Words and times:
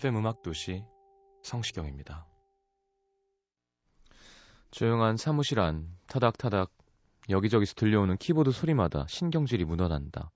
FM 0.00 0.16
음악 0.16 0.40
도시 0.40 0.82
성시경입니다. 1.42 2.26
조용한 4.70 5.18
사무실 5.18 5.60
안 5.60 5.94
타닥타닥 6.06 6.72
여기저기서 7.28 7.74
들려오는 7.74 8.16
키보드 8.16 8.50
소리마다 8.50 9.04
신경질이 9.08 9.66
묻어난다. 9.66 10.30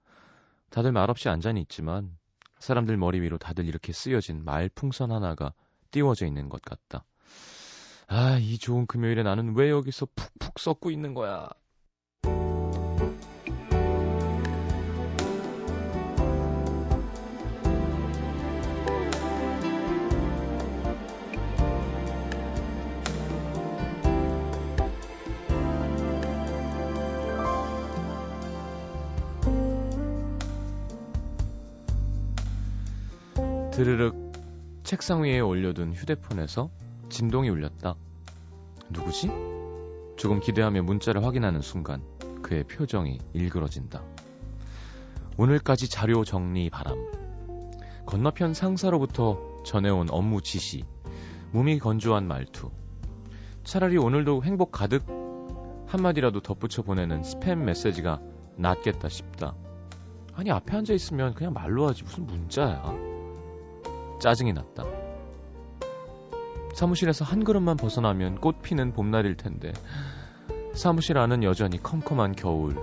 다들 0.68 0.92
말없이 0.92 1.30
앉아는 1.30 1.62
있지만 1.62 2.14
사람들 2.58 2.98
머리 2.98 3.20
위로 3.22 3.38
다들 3.38 3.64
이렇게 3.64 3.94
쓰여진 3.94 4.44
말풍선 4.44 5.10
하나가 5.10 5.54
띄워져 5.90 6.26
있는 6.26 6.50
것 6.50 6.60
같다. 6.60 7.06
아, 8.06 8.36
이 8.38 8.58
좋은 8.58 8.84
금요일에 8.86 9.22
나는 9.22 9.56
왜 9.56 9.70
여기서 9.70 10.08
푹푹 10.14 10.58
썩고 10.58 10.90
있는 10.90 11.14
거야? 11.14 11.48
드르륵 33.74 34.14
책상 34.84 35.24
위에 35.24 35.40
올려둔 35.40 35.94
휴대폰에서 35.94 36.70
진동이 37.08 37.48
울렸다. 37.48 37.96
누구지? 38.90 39.26
조금 40.16 40.38
기대하며 40.38 40.84
문자를 40.84 41.24
확인하는 41.24 41.60
순간 41.60 42.00
그의 42.40 42.62
표정이 42.62 43.18
일그러진다. 43.32 44.00
오늘까지 45.38 45.90
자료 45.90 46.22
정리 46.22 46.70
바람. 46.70 46.94
건너편 48.06 48.54
상사로부터 48.54 49.40
전해온 49.64 50.06
업무 50.08 50.40
지시. 50.40 50.84
몸이 51.50 51.80
건조한 51.80 52.28
말투. 52.28 52.70
차라리 53.64 53.96
오늘도 53.98 54.44
행복 54.44 54.70
가득 54.70 55.04
한마디라도 55.88 56.42
덧붙여 56.42 56.82
보내는 56.82 57.22
스팸 57.22 57.56
메시지가 57.56 58.20
낫겠다 58.56 59.08
싶다. 59.08 59.56
아니 60.32 60.52
앞에 60.52 60.76
앉아 60.76 60.94
있으면 60.94 61.34
그냥 61.34 61.52
말로 61.52 61.88
하지 61.88 62.04
무슨 62.04 62.24
문자야. 62.24 63.13
짜증이 64.24 64.54
났다. 64.54 64.84
사무실에서 66.72 67.26
한 67.26 67.44
걸음만 67.44 67.76
벗어나면 67.76 68.40
꽃 68.40 68.62
피는 68.62 68.94
봄날일 68.94 69.36
텐데 69.36 69.70
사무실 70.72 71.18
안은 71.18 71.42
여전히 71.42 71.76
컴컴한 71.82 72.32
겨울. 72.34 72.74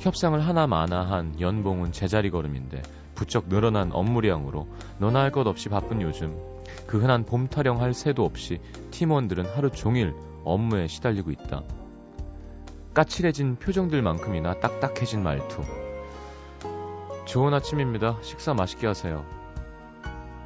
협상을 0.00 0.44
하나 0.44 0.66
마나한 0.66 1.40
연봉은 1.40 1.92
제자리 1.92 2.30
걸음인데 2.30 2.82
부쩍 3.14 3.48
늘어난 3.48 3.92
업무량으로 3.92 4.66
너나 4.98 5.20
할 5.20 5.30
것 5.30 5.46
없이 5.46 5.68
바쁜 5.68 6.02
요즘 6.02 6.36
그 6.88 6.98
흔한 6.98 7.24
봄 7.24 7.46
타령할 7.46 7.94
새도 7.94 8.24
없이 8.24 8.58
팀원들은 8.90 9.46
하루 9.54 9.70
종일 9.70 10.12
업무에 10.42 10.88
시달리고 10.88 11.30
있다. 11.30 11.62
까칠해진 12.94 13.60
표정들만큼이나 13.60 14.58
딱딱해진 14.58 15.22
말투. 15.22 15.62
좋은 17.26 17.54
아침입니다. 17.54 18.18
식사 18.22 18.54
맛있게 18.54 18.88
하세요. 18.88 19.35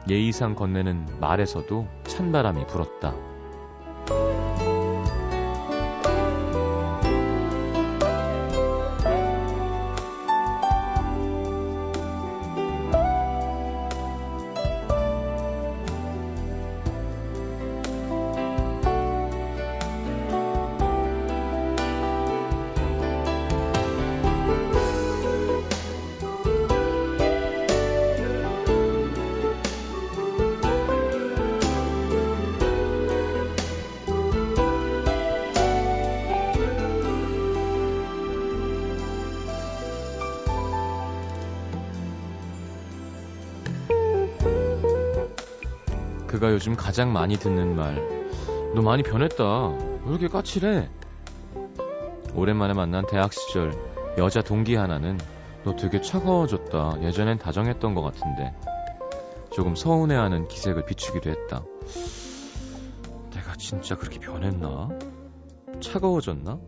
예의상 0.09 0.55
건네는 0.55 1.07
말에서도 1.21 1.87
찬바람이 2.05 2.67
불었다. 2.67 3.30
그가 46.41 46.55
요즘 46.55 46.75
가장 46.75 47.13
많이 47.13 47.37
듣는 47.37 47.77
말. 47.77 48.03
너 48.75 48.81
많이 48.81 49.03
변했다. 49.03 49.69
왜 50.05 50.09
이렇게 50.09 50.27
까칠해? 50.27 50.89
오랜만에 52.35 52.73
만난 52.73 53.05
대학 53.07 53.35
시절 53.35 53.75
여자 54.17 54.41
동기 54.41 54.75
하나는 54.75 55.19
너 55.65 55.77
되게 55.77 56.01
차가워졌다. 56.01 57.03
예전엔 57.03 57.37
다정했던 57.37 57.95
것 57.95 58.01
같은데. 58.01 58.55
조금 59.53 59.77
서운해하는 59.77 60.49
기색을 60.49 60.87
비추기도 60.87 61.29
했다. 61.29 61.63
내가 63.35 63.55
진짜 63.59 63.95
그렇게 63.97 64.19
변했나? 64.19 64.89
차가워졌나? 65.81 66.59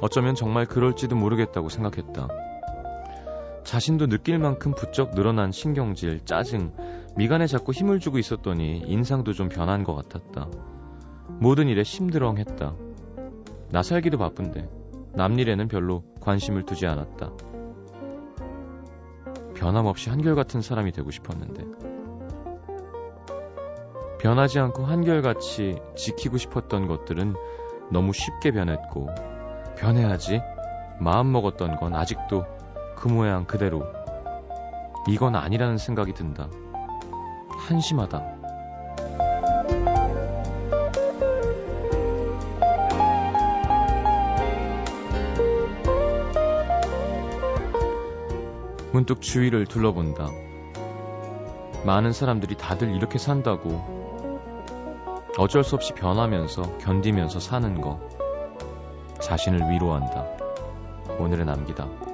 어쩌면 0.00 0.34
정말 0.34 0.64
그럴지도 0.64 1.16
모르겠다고 1.16 1.68
생각했다. 1.68 2.28
자신도 3.64 4.06
느낄 4.06 4.38
만큼 4.38 4.74
부쩍 4.74 5.14
늘어난 5.14 5.52
신경질, 5.52 6.24
짜증, 6.24 6.72
미간에 7.20 7.46
자꾸 7.46 7.72
힘을 7.72 8.00
주고 8.00 8.16
있었더니 8.16 8.82
인상도 8.86 9.34
좀 9.34 9.50
변한 9.50 9.84
것 9.84 9.94
같았다. 9.94 10.48
모든 11.38 11.68
일에 11.68 11.84
심드렁했다. 11.84 12.74
나 13.68 13.82
살기도 13.82 14.16
바쁜데 14.16 14.66
남 15.12 15.38
일에는 15.38 15.68
별로 15.68 16.02
관심을 16.22 16.62
두지 16.64 16.86
않았다. 16.86 17.30
변함없이 19.54 20.08
한결같은 20.08 20.62
사람이 20.62 20.92
되고 20.92 21.10
싶었는데 21.10 21.62
변하지 24.18 24.58
않고 24.58 24.86
한결같이 24.86 25.78
지키고 25.94 26.38
싶었던 26.38 26.86
것들은 26.86 27.34
너무 27.92 28.14
쉽게 28.14 28.50
변했고 28.50 29.10
변해야지 29.76 30.40
마음먹었던 31.00 31.76
건 31.76 31.94
아직도 31.94 32.46
그 32.96 33.08
모양 33.08 33.44
그대로 33.44 33.82
이건 35.06 35.36
아니라는 35.36 35.76
생각이 35.76 36.14
든다. 36.14 36.48
한심하다. 37.60 38.40
문득 48.92 49.22
주위를 49.22 49.66
둘러본다. 49.66 50.28
많은 51.86 52.12
사람들이 52.12 52.56
다들 52.56 52.94
이렇게 52.94 53.18
산다고 53.18 54.00
어쩔 55.38 55.64
수 55.64 55.74
없이 55.76 55.94
변하면서 55.94 56.78
견디면서 56.78 57.40
사는 57.40 57.80
거 57.80 58.00
자신을 59.20 59.70
위로한다. 59.70 60.26
오늘의 61.18 61.46
남기다. 61.46 62.09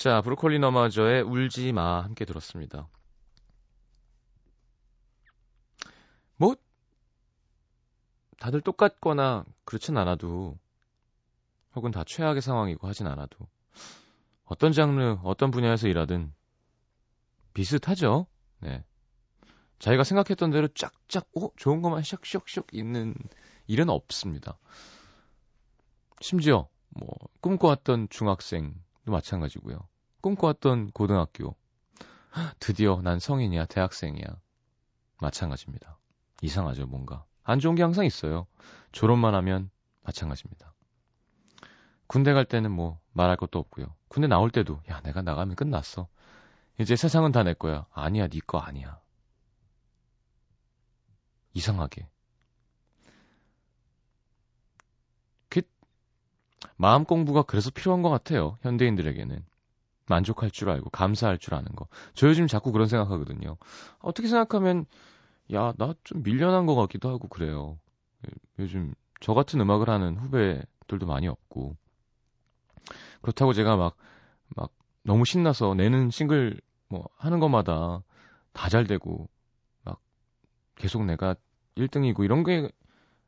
자, 0.00 0.22
브로콜리 0.22 0.58
너마저의 0.60 1.20
울지 1.20 1.72
마 1.72 2.02
함께 2.02 2.24
들었습니다. 2.24 2.88
뭐 6.36 6.56
다들 8.38 8.62
똑같거나 8.62 9.44
그렇진 9.66 9.98
않아도 9.98 10.58
혹은 11.74 11.90
다 11.90 12.02
최악의 12.06 12.40
상황이고 12.40 12.88
하진 12.88 13.08
않아도 13.08 13.46
어떤 14.44 14.72
장르, 14.72 15.18
어떤 15.22 15.50
분야에서 15.50 15.86
일하든 15.86 16.32
비슷하죠. 17.52 18.26
네. 18.60 18.82
자기가 19.80 20.04
생각했던 20.04 20.50
대로 20.50 20.68
쫙쫙, 20.68 21.28
오, 21.34 21.52
좋은 21.56 21.82
것만 21.82 22.00
샥샥샥 22.04 22.72
있는 22.72 23.14
일은 23.66 23.90
없습니다. 23.90 24.56
심지어, 26.22 26.70
뭐, 26.88 27.10
꿈꿔왔던 27.42 28.08
중학생도 28.08 28.89
마찬가지고요. 29.04 29.78
꿈꿔왔던 30.20 30.90
고등학교. 30.92 31.56
드디어 32.60 33.00
난 33.02 33.18
성인이야, 33.18 33.66
대학생이야. 33.66 34.26
마찬가지입니다. 35.20 35.98
이상하죠, 36.42 36.86
뭔가. 36.86 37.24
안 37.42 37.58
좋은 37.58 37.74
게 37.74 37.82
항상 37.82 38.04
있어요. 38.04 38.46
졸업만 38.92 39.34
하면 39.34 39.70
마찬가지입니다. 40.02 40.72
군대 42.06 42.32
갈 42.32 42.44
때는 42.44 42.70
뭐 42.70 43.00
말할 43.12 43.36
것도 43.36 43.58
없고요. 43.58 43.86
군대 44.08 44.26
나올 44.28 44.50
때도 44.50 44.80
야 44.90 45.00
내가 45.02 45.22
나가면 45.22 45.56
끝났어. 45.56 46.08
이제 46.78 46.96
세상은 46.96 47.30
다 47.32 47.42
내 47.42 47.54
거야. 47.54 47.86
아니야 47.92 48.26
네 48.28 48.40
거 48.46 48.58
아니야. 48.58 49.00
이상하게. 51.52 52.08
마음 56.76 57.04
공부가 57.04 57.42
그래서 57.42 57.70
필요한 57.70 58.02
것 58.02 58.10
같아요. 58.10 58.58
현대인들에게는. 58.62 59.44
만족할 60.08 60.50
줄 60.50 60.70
알고 60.70 60.90
감사할 60.90 61.38
줄 61.38 61.54
아는 61.54 61.68
거. 61.76 61.86
저 62.14 62.28
요즘 62.28 62.46
자꾸 62.48 62.72
그런 62.72 62.88
생각하거든요. 62.88 63.56
어떻게 64.00 64.28
생각하면 64.28 64.86
야 65.52 65.72
나 65.78 65.94
좀 66.04 66.22
밀려난 66.22 66.66
것 66.66 66.74
같기도 66.74 67.08
하고 67.10 67.28
그래요. 67.28 67.78
요즘 68.58 68.94
저 69.20 69.34
같은 69.34 69.60
음악을 69.60 69.88
하는 69.90 70.16
후배들도 70.16 71.06
많이 71.06 71.28
없고 71.28 71.76
그렇다고 73.22 73.52
제가 73.52 73.76
막, 73.76 73.96
막 74.56 74.70
너무 75.02 75.24
신나서 75.24 75.74
내는 75.74 76.10
싱글 76.10 76.60
뭐 76.88 77.08
하는 77.16 77.40
것마다 77.40 78.02
다 78.52 78.68
잘 78.68 78.86
되고 78.86 79.28
막 79.84 80.00
계속 80.76 81.04
내가 81.04 81.34
1등이고 81.76 82.24
이런 82.24 82.44
게 82.44 82.70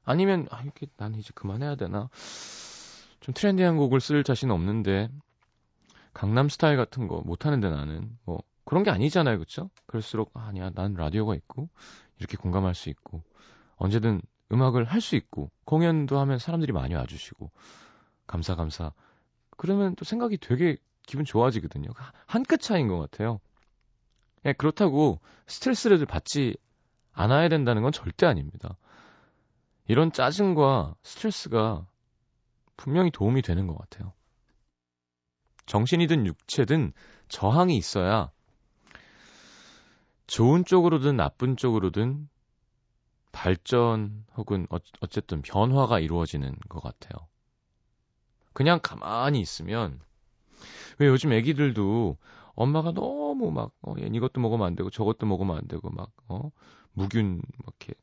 아니면 0.04 0.46
아 0.50 0.62
이렇게 0.62 0.86
난 0.96 1.14
이제 1.14 1.30
그만해야 1.34 1.76
되나 1.76 2.08
좀 3.22 3.34
트렌디한 3.34 3.76
곡을 3.78 4.00
쓸 4.00 4.22
자신은 4.24 4.54
없는데 4.54 5.08
강남 6.12 6.48
스타일 6.48 6.76
같은 6.76 7.08
거 7.08 7.22
못하는데 7.24 7.70
나는 7.70 8.18
뭐 8.24 8.42
그런 8.64 8.82
게 8.82 8.90
아니잖아요 8.90 9.38
그쵸 9.38 9.70
그럴수록 9.86 10.30
아, 10.34 10.46
아니야 10.48 10.70
난 10.74 10.94
라디오가 10.94 11.34
있고 11.34 11.68
이렇게 12.18 12.36
공감할 12.36 12.74
수 12.74 12.90
있고 12.90 13.22
언제든 13.76 14.20
음악을 14.52 14.84
할 14.84 15.00
수 15.00 15.16
있고 15.16 15.50
공연도 15.64 16.18
하면 16.20 16.38
사람들이 16.38 16.72
많이 16.72 16.94
와주시고 16.94 17.50
감사 18.26 18.54
감사 18.54 18.92
그러면 19.56 19.94
또 19.96 20.04
생각이 20.04 20.38
되게 20.38 20.76
기분 21.06 21.24
좋아지거든요. 21.24 21.90
한 22.26 22.44
끗 22.44 22.60
차이인 22.60 22.88
것 22.88 22.98
같아요. 22.98 23.40
예, 24.44 24.52
그렇다고 24.52 25.20
스트레스를 25.46 26.04
받지 26.06 26.56
않아야 27.12 27.48
된다는 27.48 27.82
건 27.82 27.92
절대 27.92 28.26
아닙니다. 28.26 28.76
이런 29.88 30.12
짜증과 30.12 30.94
스트레스가 31.02 31.86
분명히 32.76 33.10
도움이 33.10 33.42
되는 33.42 33.66
것 33.66 33.76
같아요. 33.78 34.12
정신이든 35.66 36.26
육체든 36.26 36.92
저항이 37.28 37.76
있어야 37.76 38.30
좋은 40.26 40.64
쪽으로든 40.64 41.16
나쁜 41.16 41.56
쪽으로든 41.56 42.28
발전 43.32 44.24
혹은 44.36 44.66
어쨌든 45.00 45.42
변화가 45.42 46.00
이루어지는 46.00 46.54
것 46.68 46.82
같아요. 46.82 47.28
그냥 48.52 48.80
가만히 48.82 49.40
있으면 49.40 50.00
왜 50.98 51.06
요즘 51.06 51.32
애기들도 51.32 52.16
엄마가 52.54 52.92
너무 52.92 53.50
막 53.50 53.72
어, 53.80 53.94
이것도 53.96 54.40
먹으면 54.40 54.66
안 54.66 54.76
되고 54.76 54.90
저것도 54.90 55.26
먹으면 55.26 55.56
안 55.56 55.66
되고 55.66 55.88
막 55.90 56.12
어, 56.28 56.50
무균 56.92 57.36
막 57.64 57.74
이렇게 57.80 57.94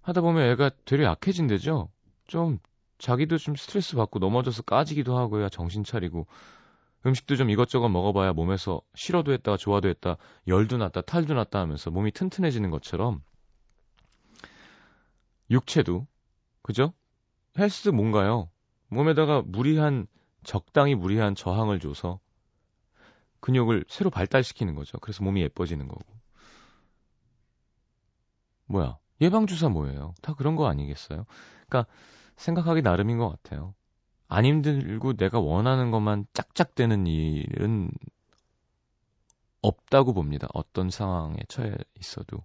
하다 0.00 0.22
보면 0.22 0.50
애가 0.50 0.70
되려 0.84 1.04
약해진대죠. 1.04 1.90
좀 2.26 2.58
자기도 3.02 3.36
좀 3.36 3.56
스트레스 3.56 3.96
받고 3.96 4.20
넘어져서 4.20 4.62
까지기도 4.62 5.18
하고야 5.18 5.48
정신 5.48 5.82
차리고 5.82 6.28
음식도 7.04 7.34
좀 7.34 7.50
이것저것 7.50 7.88
먹어봐야 7.88 8.32
몸에서 8.32 8.80
싫어도 8.94 9.32
했다가 9.32 9.56
좋아도 9.56 9.88
했다 9.88 10.18
열도 10.46 10.76
났다 10.76 11.00
탈도 11.00 11.34
났다 11.34 11.58
하면서 11.58 11.90
몸이 11.90 12.12
튼튼해지는 12.12 12.70
것처럼 12.70 13.20
육체도 15.50 16.06
그죠? 16.62 16.92
헬스 17.58 17.88
뭔가요? 17.88 18.48
몸에다가 18.86 19.42
무리한 19.44 20.06
적당히 20.44 20.94
무리한 20.94 21.34
저항을 21.34 21.80
줘서 21.80 22.20
근육을 23.40 23.84
새로 23.88 24.10
발달시키는 24.10 24.76
거죠. 24.76 24.98
그래서 25.00 25.24
몸이 25.24 25.42
예뻐지는 25.42 25.88
거고. 25.88 26.04
뭐야? 28.66 28.96
예방주사 29.20 29.70
뭐예요? 29.70 30.14
다 30.22 30.34
그런 30.34 30.54
거 30.54 30.68
아니겠어요? 30.68 31.26
그러니까 31.68 31.92
생각하기 32.36 32.82
나름인 32.82 33.18
것 33.18 33.28
같아요. 33.28 33.74
안 34.28 34.44
힘들고 34.44 35.14
내가 35.14 35.38
원하는 35.40 35.90
것만 35.90 36.26
짝짝대는 36.32 37.06
일은 37.06 37.90
없다고 39.60 40.12
봅니다. 40.12 40.48
어떤 40.54 40.90
상황에 40.90 41.36
처해 41.48 41.74
있어도. 42.00 42.44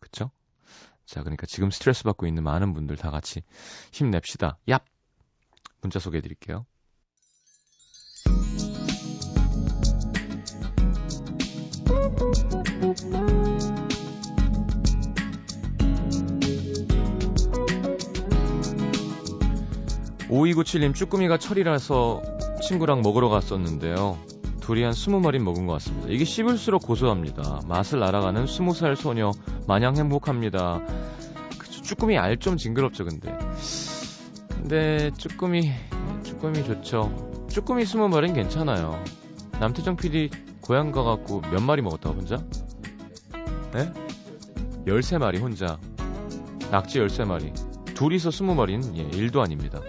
그쵸? 0.00 0.30
자, 1.04 1.22
그러니까 1.22 1.46
지금 1.46 1.70
스트레스 1.70 2.04
받고 2.04 2.26
있는 2.26 2.42
많은 2.42 2.72
분들 2.72 2.96
다 2.96 3.10
같이 3.10 3.42
힘냅시다. 3.92 4.58
얍! 4.68 4.82
문자 5.80 5.98
소개해 5.98 6.20
드릴게요. 6.20 6.66
오이구칠님 20.28 20.92
쭈꾸미가 20.94 21.38
철이라서 21.38 22.22
친구랑 22.62 23.02
먹으러 23.02 23.28
갔었는데요. 23.28 24.18
둘이 24.60 24.82
한 24.82 24.92
스무 24.92 25.20
마리 25.20 25.38
먹은 25.38 25.66
것 25.66 25.74
같습니다. 25.74 26.08
이게 26.10 26.24
씹을수록 26.24 26.82
고소합니다. 26.82 27.60
맛을 27.68 28.02
알아가는 28.02 28.46
스무 28.48 28.74
살 28.74 28.96
소녀 28.96 29.30
마냥 29.68 29.96
행복합니다. 29.96 30.80
그쵸, 31.58 31.82
쭈꾸미 31.82 32.18
알 32.18 32.38
좀 32.38 32.56
징그럽죠, 32.56 33.04
근데. 33.04 33.36
근데 34.48 35.10
쭈꾸미 35.16 35.70
쭈꾸미 36.24 36.64
좋죠. 36.64 37.46
쭈꾸미 37.48 37.84
스무 37.84 38.08
마리는 38.08 38.34
괜찮아요. 38.34 39.00
남태정 39.60 39.96
PD 39.96 40.30
고향 40.60 40.90
가갖고 40.90 41.42
몇 41.52 41.62
마리 41.62 41.82
먹었다 41.82 42.10
혼자? 42.10 42.44
네? 43.72 43.92
13마리 44.86 45.40
혼자. 45.40 45.78
낙지 46.72 46.98
13마리. 46.98 47.94
둘이서 47.94 48.30
20마리는 48.30 48.96
예, 48.96 49.08
1도 49.08 49.38
아닙니다. 49.38 49.80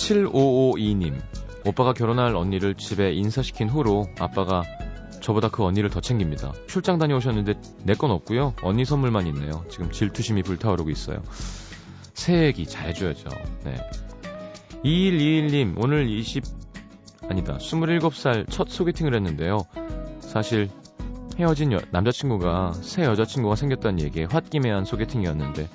7552님. 0.00 1.20
오빠가 1.66 1.92
결혼할 1.92 2.34
언니를 2.34 2.74
집에 2.74 3.12
인사시킨 3.12 3.68
후로 3.68 4.08
아빠가 4.18 4.62
저보다 5.20 5.50
그 5.50 5.62
언니를 5.62 5.90
더 5.90 6.00
챙깁니다. 6.00 6.52
출장 6.66 6.98
다녀오셨는데 6.98 7.54
내 7.84 7.94
건 7.94 8.10
없고요. 8.10 8.54
언니 8.62 8.84
선물만 8.86 9.26
있네요. 9.28 9.64
지금 9.68 9.90
질투심이 9.90 10.42
불타오르고 10.42 10.88
있어요. 10.90 11.22
새해기 12.14 12.66
잘해줘야죠. 12.66 13.28
네. 13.64 13.76
2121님, 14.84 15.74
오늘 15.76 16.08
20, 16.08 16.44
아니다, 17.28 17.58
27살 17.58 18.46
첫 18.48 18.70
소개팅을 18.70 19.14
했는데요. 19.14 19.66
사실 20.20 20.70
헤어진 21.38 21.72
여, 21.72 21.78
남자친구가 21.90 22.72
새 22.80 23.04
여자친구가 23.04 23.56
생겼다는 23.56 24.00
얘기에 24.00 24.24
홧김에한 24.24 24.86
소개팅이었는데 24.86 25.68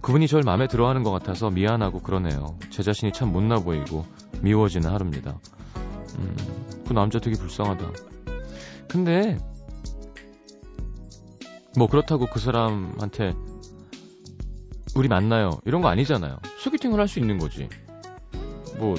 그분이 0.00 0.28
절 0.28 0.42
마음에 0.42 0.66
들어하는 0.66 1.02
것 1.02 1.10
같아서 1.10 1.50
미안하고 1.50 2.00
그러네요. 2.00 2.58
제 2.70 2.82
자신이 2.82 3.12
참 3.12 3.32
못나 3.32 3.56
보이고 3.56 4.04
미워지는 4.42 4.90
하루입니다. 4.90 5.38
음, 6.18 6.36
그 6.86 6.92
남자 6.92 7.18
되게 7.18 7.36
불쌍하다. 7.36 7.90
근데 8.88 9.38
뭐 11.76 11.86
그렇다고 11.88 12.26
그 12.26 12.40
사람한테 12.40 13.34
우리 14.96 15.08
만나요 15.08 15.60
이런 15.64 15.82
거 15.82 15.88
아니잖아요. 15.88 16.38
소개팅을 16.58 16.98
할 16.98 17.08
수 17.08 17.18
있는 17.18 17.38
거지. 17.38 17.68
뭐 18.78 18.94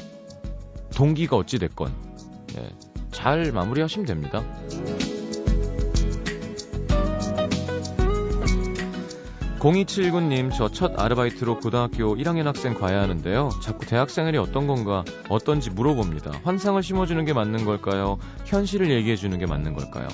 동기가 0.93 1.37
어찌 1.37 1.57
됐건 1.59 1.93
예, 2.57 2.69
잘 3.11 3.51
마무리하시면 3.51 4.05
됩니다. 4.05 4.43
0279님, 9.59 10.53
저 10.55 10.69
첫 10.69 10.97
아르바이트로 10.97 11.59
고등학교 11.59 12.15
1학년 12.15 12.43
학생 12.43 12.73
과외하는데요. 12.73 13.49
자꾸 13.61 13.85
대학생활이 13.85 14.37
어떤 14.37 14.67
건가, 14.67 15.03
어떤지 15.27 15.69
물어봅니다. 15.69 16.31
환상을 16.43 16.81
심어주는 16.81 17.23
게 17.25 17.33
맞는 17.33 17.65
걸까요? 17.65 18.17
현실을 18.45 18.89
얘기해주는 18.89 19.37
게 19.37 19.45
맞는 19.45 19.73
걸까요? 19.73 20.07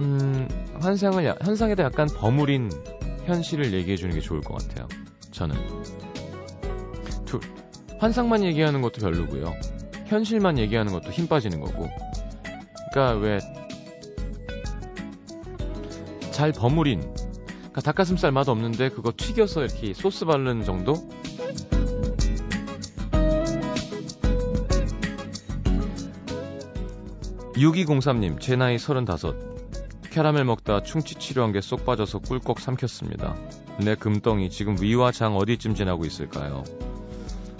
음, 0.00 0.48
환상을, 0.80 1.34
환상에다 1.40 1.84
약간 1.84 2.08
버무린 2.16 2.70
현실을 3.26 3.72
얘기해주는 3.72 4.12
게 4.12 4.20
좋을 4.20 4.40
것 4.40 4.58
같아요. 4.58 4.88
저는. 5.30 5.54
둘, 7.26 7.40
환상만 7.98 8.42
얘기하는 8.44 8.82
것도 8.82 9.00
별로고요. 9.00 9.54
현실만 10.06 10.58
얘기하는 10.58 10.92
것도 10.92 11.10
힘 11.12 11.28
빠지는 11.28 11.60
거고. 11.60 11.88
그러니까 12.92 13.20
왜 13.24 13.38
잘 16.32 16.52
버무린 16.52 17.02
그러니까 17.70 17.80
닭가슴살 17.82 18.32
맛 18.32 18.48
없는데 18.48 18.88
그거 18.90 19.12
튀겨서 19.16 19.62
이렇게 19.62 19.94
소스 19.94 20.24
바르는 20.24 20.64
정도? 20.64 20.94
(6203님) 27.54 28.40
제 28.40 28.56
나이 28.56 28.78
(35) 28.78 29.34
캐러멜 30.10 30.44
먹다 30.44 30.82
충치 30.82 31.14
치료한 31.14 31.52
게 31.52 31.60
쏙 31.60 31.84
빠져서 31.84 32.20
꿀꺽 32.20 32.58
삼켰습니다. 32.58 33.36
내 33.78 33.94
금덩이 33.94 34.50
지금 34.50 34.76
위와 34.80 35.12
장 35.12 35.36
어디쯤 35.36 35.74
지나고 35.76 36.04
있을까요? 36.04 36.64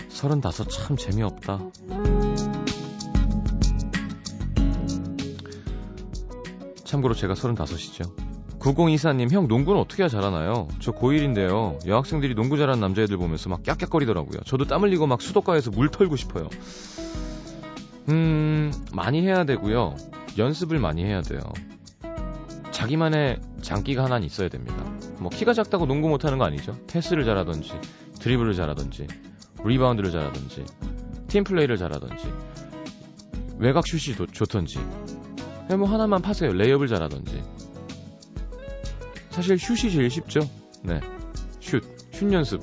(35) 0.09 0.65
참 0.65 0.97
재미없다. 0.97 1.61
참고로 6.85 7.15
제가 7.15 7.35
(35이죠) 7.35 8.30
9024님, 8.61 9.31
형 9.31 9.49
농구는 9.49 9.81
어떻게 9.81 10.03
해야 10.03 10.09
잘하나요? 10.09 10.69
저 10.81 10.93
고1인데요. 10.93 11.85
여학생들이 11.87 12.35
농구 12.35 12.59
잘하는 12.59 12.81
남자애들 12.81 13.17
보면서 13.17 13.49
막 13.49 13.63
깍깍거리더라고요. 13.65 14.41
저도 14.45 14.67
땀 14.67 14.83
흘리고 14.83 15.07
막 15.07 15.23
수도가에서 15.23 15.71
물 15.71 15.91
털고 15.91 16.17
싶어요. 16.17 16.49
음, 18.11 18.71
많이 18.93 19.23
해야 19.23 19.45
되고요. 19.45 19.97
연습을 20.37 20.79
많이 20.79 21.05
해야 21.05 21.23
돼요. 21.23 21.41
자기만의 22.71 23.41
장기가 23.63 24.05
하나는 24.05 24.27
있어야 24.27 24.49
됩니다. 24.49 24.77
뭐 25.19 25.31
키가 25.31 25.55
작다고 25.55 25.87
농구 25.87 26.09
못하는 26.09 26.39
거 26.39 26.45
아니죠? 26.45 26.77
패스를 26.87 27.25
잘하든지, 27.25 27.73
드리블을 28.21 28.55
잘하든지, 28.55 29.07
리바운드를 29.65 30.11
잘하든지, 30.11 30.65
팀플레이를 31.29 31.77
잘하든지, 31.77 32.33
외곽 33.59 33.87
슛이 33.87 34.17
좋던지, 34.33 34.79
뭐 35.77 35.89
하나만 35.89 36.23
파세요. 36.23 36.53
레이업을 36.53 36.89
잘하든지. 36.89 37.60
사실 39.31 39.59
슛이 39.59 39.93
제일 39.93 40.11
쉽죠. 40.11 40.41
네. 40.83 41.01
슛. 41.61 41.83
슛 42.13 42.33
연습. 42.33 42.61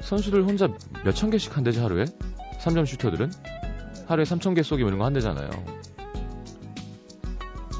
선수들 0.00 0.44
혼자 0.44 0.68
몇천 1.04 1.30
개씩 1.30 1.56
한대지 1.56 1.78
하루에? 1.80 2.04
3점 2.60 2.86
슈터들은? 2.86 3.30
하루에 4.06 4.24
3천 4.24 4.54
개 4.56 4.62
쏘기면 4.62 4.88
이런 4.88 4.98
거 4.98 5.04
한대잖아요. 5.04 5.50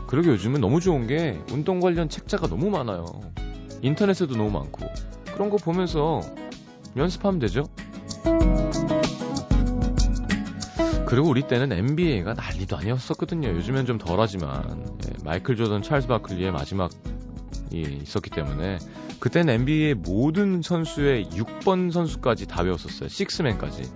그러게 0.06 0.30
요즘은 0.30 0.60
너무 0.60 0.80
좋은 0.80 1.06
게 1.06 1.40
운동 1.50 1.80
관련 1.80 2.08
책자가 2.08 2.48
너무 2.48 2.70
많아요. 2.70 3.04
인터넷에도 3.82 4.36
너무 4.36 4.50
많고. 4.50 4.86
그런 5.32 5.50
거 5.50 5.56
보면서 5.56 6.20
연습하면 6.96 7.40
되죠. 7.40 7.64
그리고 11.06 11.28
우리 11.28 11.42
때는 11.42 11.72
NBA가 11.72 12.34
난리도 12.34 12.76
아니었었거든요. 12.76 13.48
요즘엔 13.48 13.86
좀 13.86 13.98
덜하지만 13.98 14.86
예, 15.06 15.24
마이클 15.24 15.56
조던, 15.56 15.82
찰스 15.82 16.06
바클리의 16.06 16.52
마지막 16.52 16.90
있었기 17.72 18.30
때문에 18.30 18.78
그때는 19.18 19.54
NBA의 19.54 19.94
모든 19.94 20.62
선수의 20.62 21.26
6번 21.26 21.92
선수까지 21.92 22.46
다 22.46 22.62
배웠었어요. 22.62 23.08
식스맨까지. 23.08 23.90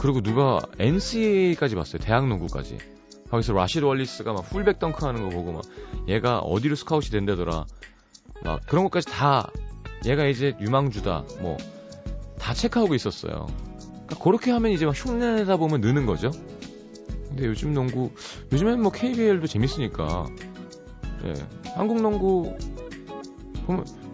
그리고 0.00 0.20
누가 0.20 0.60
NCAA까지 0.78 1.74
봤어요. 1.74 2.00
대학 2.00 2.28
농구까지. 2.28 2.78
거기서 3.30 3.52
라시드 3.52 3.84
월리스가 3.84 4.32
막 4.32 4.48
풀백 4.48 4.78
덩크 4.78 5.04
하는 5.04 5.22
거 5.22 5.28
보고 5.28 5.52
막 5.52 5.62
얘가 6.08 6.38
어디로 6.38 6.76
스카웃이 6.76 7.10
된다더라. 7.10 7.66
막 8.44 8.60
그런 8.66 8.84
것까지 8.84 9.06
다 9.06 9.50
얘가 10.06 10.26
이제 10.26 10.54
유망주다. 10.60 11.24
뭐 11.40 11.58
다 12.38 12.54
체크하고 12.54 12.94
있었어요. 12.94 13.46
그러니까 14.06 14.16
그렇게 14.22 14.50
하면 14.52 14.72
이제 14.72 14.86
막 14.86 14.92
흉내내다 14.92 15.58
보면 15.58 15.80
느는 15.82 16.06
거죠. 16.06 16.30
근데 17.28 17.44
요즘 17.44 17.74
농구 17.74 18.10
요즘엔 18.52 18.80
뭐 18.80 18.90
KBL도 18.90 19.46
재밌으니까 19.46 20.26
예. 21.24 21.34
한국 21.74 22.00
농구 22.00 22.56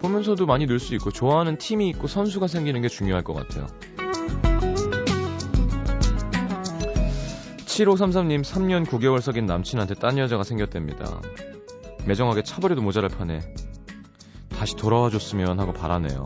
보면, 0.01 0.23
서도 0.23 0.45
많이 0.45 0.65
늘 0.65 0.79
수 0.79 0.93
있고 0.95 1.11
좋아하는 1.11 1.57
팀이 1.57 1.89
있고 1.89 2.07
선수가 2.07 2.47
생기는 2.47 2.81
게 2.81 2.87
중요할 2.89 3.23
것 3.23 3.33
같아요. 3.33 3.67
7533님 7.65 8.41
3년 8.41 8.85
9개월 8.85 9.21
석인 9.21 9.45
남친한테 9.45 9.95
딴 9.95 10.17
여자가 10.17 10.43
생겼답니다. 10.43 11.19
매정하게 12.05 12.43
차버려도 12.43 12.81
모자랄 12.81 13.09
판에 13.09 13.41
다시 14.49 14.75
돌아와 14.75 15.09
줬으면 15.09 15.59
하고 15.59 15.73
바라네요. 15.73 16.23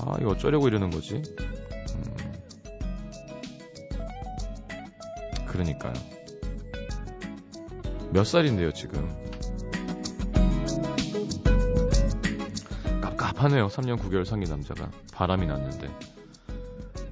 아 0.00 0.16
이거 0.20 0.30
어쩌려고 0.30 0.68
이러는 0.68 0.90
거지? 0.90 1.22
음. 1.94 2.32
그러니까요. 5.46 5.92
몇 8.12 8.24
살인데요 8.24 8.72
지금? 8.72 9.08
답하네요. 13.42 13.66
3년 13.66 13.98
9개월 13.98 14.24
상기 14.24 14.48
남자가 14.48 14.88
바람이 15.12 15.46
났는데 15.46 15.90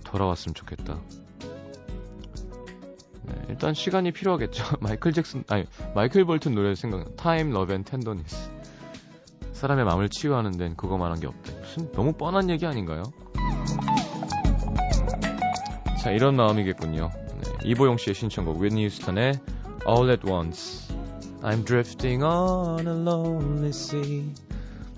돌아왔으면 0.04 0.54
좋겠다. 0.54 1.00
네, 3.25 3.35
일단 3.49 3.75
시간이 3.75 4.12
필요하겠죠. 4.12 4.64
마이클 4.80 5.12
잭슨 5.12 5.42
아니 5.49 5.64
마이클 5.95 6.25
볼튼 6.25 6.54
노래 6.54 6.75
생각. 6.76 7.16
Time 7.17 7.50
Love 7.50 7.73
and 7.73 7.83
Tenderness. 7.83 8.50
사람의 9.52 9.85
마음을 9.85 10.09
치유하는 10.09 10.52
데는 10.52 10.76
그거만한 10.76 11.19
게 11.19 11.26
없대. 11.26 11.52
무슨 11.59 11.92
너무 11.92 12.12
뻔한 12.12 12.49
얘기 12.49 12.64
아닌가요? 12.64 13.02
자 16.00 16.12
이런 16.12 16.37
마음이겠군요. 16.37 17.11
네, 17.12 17.52
이보영 17.64 17.97
씨의 17.97 18.14
신청곡 18.14 18.61
휘트니 18.61 18.87
휴스턴의 18.87 19.40
All 19.87 20.11
at 20.11 20.26
Once. 20.26 20.89
I'm 21.44 21.63
drifting 21.63 22.24
on 22.24 22.88
a 22.88 22.94
lonely 22.94 23.72
sea. 23.72 24.34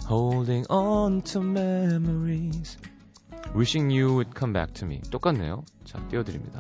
Holding 0.06 0.65
on 0.70 1.22
to 1.34 1.41
memories. 1.41 2.77
Wishing 3.53 3.89
you 3.89 4.13
would 4.13 4.34
come 4.34 4.53
back 4.53 4.74
to 4.75 4.86
me. 4.86 5.01
똑같네요. 5.10 5.63
자, 5.86 6.00
띄워드립니다. 6.10 6.60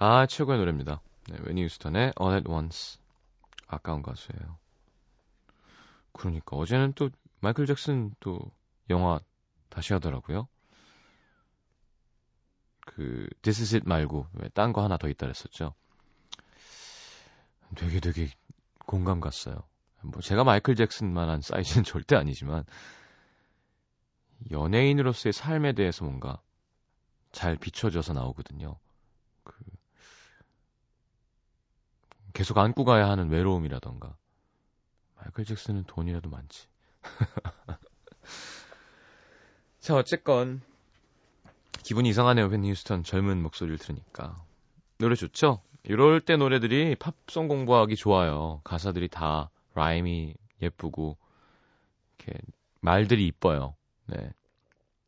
아, 0.00 0.26
최고의 0.26 0.58
노래입니다. 0.58 1.00
네, 1.28 1.38
웨니 1.40 1.62
유스턴의 1.64 2.12
All 2.20 2.36
at 2.36 2.48
Once. 2.48 3.00
아까운 3.66 4.00
가수예요. 4.00 4.56
그러니까 6.12 6.56
어제는 6.56 6.92
또 6.94 7.10
마이클 7.40 7.66
잭슨 7.66 8.14
또 8.20 8.38
영화 8.90 9.18
다시 9.68 9.92
하더라고요. 9.92 10.46
그 12.86 13.28
This 13.42 13.62
is 13.62 13.74
it 13.74 13.88
말고 13.88 14.26
딴거 14.54 14.84
하나 14.84 14.98
더 14.98 15.08
있다 15.08 15.26
그랬었죠. 15.26 15.74
되게 17.74 17.98
되게 17.98 18.30
공감 18.86 19.20
갔어요. 19.20 19.64
뭐 20.02 20.22
제가 20.22 20.44
마이클 20.44 20.76
잭슨만한 20.76 21.40
사이즈는 21.40 21.82
절대 21.84 22.14
아니지만 22.14 22.64
연예인으로서의 24.52 25.32
삶에 25.32 25.72
대해서 25.72 26.04
뭔가 26.04 26.40
잘 27.32 27.56
비춰져서 27.56 28.12
나오거든요. 28.12 28.78
그 29.42 29.52
계속 32.32 32.58
안고 32.58 32.84
가야 32.84 33.08
하는 33.08 33.30
외로움이라던가. 33.30 34.16
마이클 35.16 35.44
잭슨은 35.44 35.84
돈이라도 35.84 36.30
많지. 36.30 36.66
자, 39.80 39.96
어쨌건 39.96 40.60
기분이 41.82 42.08
이상하네요. 42.10 42.46
웬니 42.46 42.70
휴스턴 42.70 43.02
젊은 43.02 43.42
목소리를 43.42 43.78
들으니까. 43.78 44.36
노래 44.98 45.14
좋죠? 45.14 45.62
이럴 45.84 46.20
때 46.20 46.36
노래들이 46.36 46.96
팝송 46.96 47.48
공부하기 47.48 47.96
좋아요. 47.96 48.60
가사들이 48.64 49.08
다 49.08 49.50
라임이 49.74 50.34
예쁘고 50.60 51.16
이렇게 52.18 52.38
말들이 52.80 53.26
이뻐요. 53.26 53.74
네. 54.06 54.32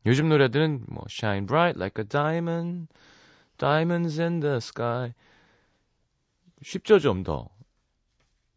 요즘 0.05 0.29
노래들은 0.29 0.85
뭐 0.87 1.03
Shine 1.09 1.45
Bright 1.45 1.77
Like 1.77 2.01
a 2.03 2.07
Diamond, 2.07 2.87
Diamonds 3.57 4.19
in 4.19 4.39
the 4.39 4.55
Sky. 4.55 5.13
쉽죠, 6.63 6.99
좀 6.99 7.23
더. 7.23 7.49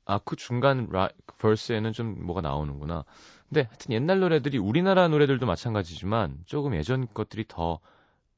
아, 0.06 0.18
그 0.18 0.37
중간 0.37 0.88
라, 0.90 1.08
벌스에는 1.38 1.92
좀 1.92 2.26
뭐가 2.26 2.40
나오는구나. 2.42 3.04
근데 3.49 3.62
하여튼 3.62 3.92
옛날 3.92 4.20
노래들이 4.20 4.58
우리나라 4.58 5.08
노래들도 5.08 5.46
마찬가지지만 5.46 6.42
조금 6.46 6.75
예전 6.75 7.06
것들이 7.12 7.44
더 7.49 7.80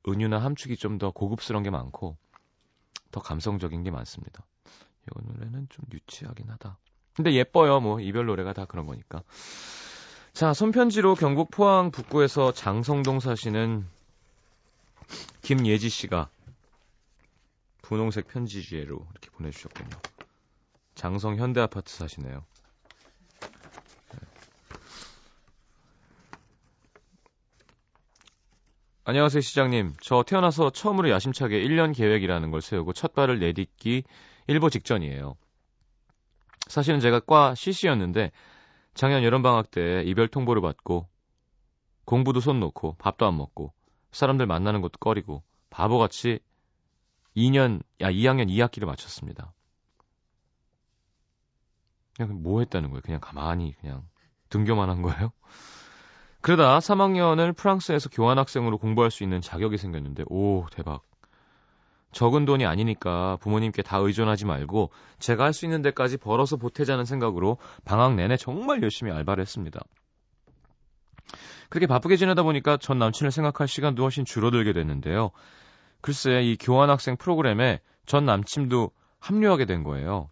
은유나 0.08 0.38
함축이 0.38 0.76
좀 0.76 0.98
더 0.98 1.10
고급스러운 1.10 1.64
게 1.64 1.70
많고 1.70 2.16
더 3.10 3.20
감성적인 3.20 3.82
게 3.82 3.90
많습니다. 3.90 4.44
이 5.06 5.32
노래는 5.32 5.68
좀 5.70 5.84
유치하긴 5.92 6.50
하다. 6.50 6.78
근데 7.14 7.32
예뻐요. 7.32 7.80
뭐 7.80 8.00
이별 8.00 8.26
노래가 8.26 8.52
다 8.52 8.66
그런 8.66 8.86
거니까. 8.86 9.22
자, 10.32 10.52
손편지로 10.52 11.14
경북 11.14 11.50
포항 11.50 11.90
북구에서 11.90 12.52
장성동 12.52 13.20
사시는 13.20 13.86
김예지 15.42 15.88
씨가 15.88 16.28
분홍색 17.86 18.26
편지지로 18.26 19.06
이렇게 19.12 19.30
보내주셨군요. 19.30 19.96
장성 20.96 21.36
현대 21.36 21.60
아파트 21.60 21.94
사시네요. 21.94 22.44
네. 24.12 24.18
안녕하세요, 29.04 29.40
시장님. 29.40 29.92
저 30.00 30.24
태어나서 30.24 30.70
처음으로 30.70 31.10
야심차게 31.10 31.62
1년 31.62 31.96
계획이라는 31.96 32.50
걸 32.50 32.60
세우고 32.60 32.92
첫 32.92 33.14
발을 33.14 33.38
내딛기 33.38 34.02
일보 34.48 34.68
직전이에요. 34.68 35.36
사실은 36.66 36.98
제가 36.98 37.20
과 37.20 37.54
CC였는데 37.54 38.32
작년 38.94 39.22
여름방학 39.22 39.70
때 39.70 40.02
이별 40.04 40.26
통보를 40.26 40.60
받고 40.60 41.06
공부도 42.04 42.40
손 42.40 42.58
놓고 42.58 42.96
밥도 42.98 43.26
안 43.26 43.36
먹고 43.36 43.72
사람들 44.10 44.46
만나는 44.46 44.80
것도 44.80 44.98
꺼리고 44.98 45.44
바보같이 45.70 46.40
2년, 47.36 47.82
야, 48.00 48.10
2학년 48.10 48.48
2학기를 48.48 48.86
마쳤습니다. 48.86 49.52
그냥 52.16 52.42
뭐 52.42 52.60
했다는 52.60 52.90
거예요? 52.90 53.02
그냥 53.02 53.20
가만히 53.20 53.74
그냥 53.80 54.04
등교만 54.48 54.88
한 54.88 55.02
거예요? 55.02 55.32
그러다 56.40 56.78
3학년을 56.78 57.54
프랑스에서 57.56 58.08
교환학생으로 58.08 58.78
공부할 58.78 59.10
수 59.10 59.22
있는 59.22 59.40
자격이 59.40 59.76
생겼는데, 59.78 60.24
오, 60.28 60.66
대박. 60.72 61.02
적은 62.12 62.46
돈이 62.46 62.64
아니니까 62.64 63.36
부모님께 63.36 63.82
다 63.82 63.98
의존하지 63.98 64.46
말고 64.46 64.90
제가 65.18 65.44
할 65.44 65.52
수 65.52 65.66
있는 65.66 65.82
데까지 65.82 66.16
벌어서 66.16 66.56
보태자는 66.56 67.04
생각으로 67.04 67.58
방학 67.84 68.14
내내 68.14 68.38
정말 68.38 68.82
열심히 68.82 69.12
알바를 69.12 69.42
했습니다. 69.42 69.80
그렇게 71.68 71.86
바쁘게 71.86 72.16
지내다 72.16 72.42
보니까 72.42 72.78
전 72.78 72.98
남친을 72.98 73.30
생각할 73.32 73.68
시간도 73.68 74.02
훨씬 74.02 74.24
줄어들게 74.24 74.72
됐는데요. 74.72 75.30
글쎄 76.06 76.40
이 76.44 76.56
교환학생 76.56 77.16
프로그램에 77.16 77.80
전 78.06 78.26
남친도 78.26 78.92
합류하게 79.18 79.64
된 79.64 79.82
거예요. 79.82 80.30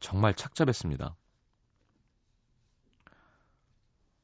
정말 0.00 0.34
착잡했습니다. 0.34 1.14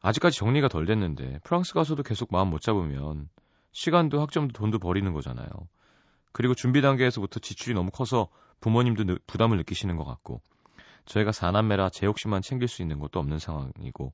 아직까지 0.00 0.36
정리가 0.36 0.66
덜 0.66 0.86
됐는데 0.86 1.38
프랑스 1.44 1.72
가서도 1.72 2.02
계속 2.02 2.32
마음 2.32 2.50
못 2.50 2.60
잡으면 2.60 3.28
시간도 3.70 4.20
학점도 4.20 4.54
돈도 4.54 4.80
버리는 4.80 5.12
거잖아요. 5.12 5.48
그리고 6.32 6.56
준비 6.56 6.82
단계에서부터 6.82 7.38
지출이 7.38 7.74
너무 7.74 7.92
커서 7.92 8.26
부모님도 8.58 9.18
부담을 9.28 9.56
느끼시는 9.58 9.96
것 9.96 10.04
같고 10.04 10.40
저희가 11.04 11.30
사남매라 11.30 11.90
제 11.90 12.06
욕심만 12.06 12.42
챙길 12.42 12.66
수 12.66 12.82
있는 12.82 12.98
것도 12.98 13.20
없는 13.20 13.38
상황이고 13.38 14.12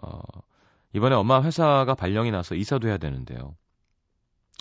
어, 0.00 0.20
이번에 0.92 1.16
엄마 1.16 1.42
회사가 1.42 1.96
발령이 1.96 2.30
나서 2.30 2.54
이사도 2.54 2.86
해야 2.86 2.98
되는데요. 2.98 3.56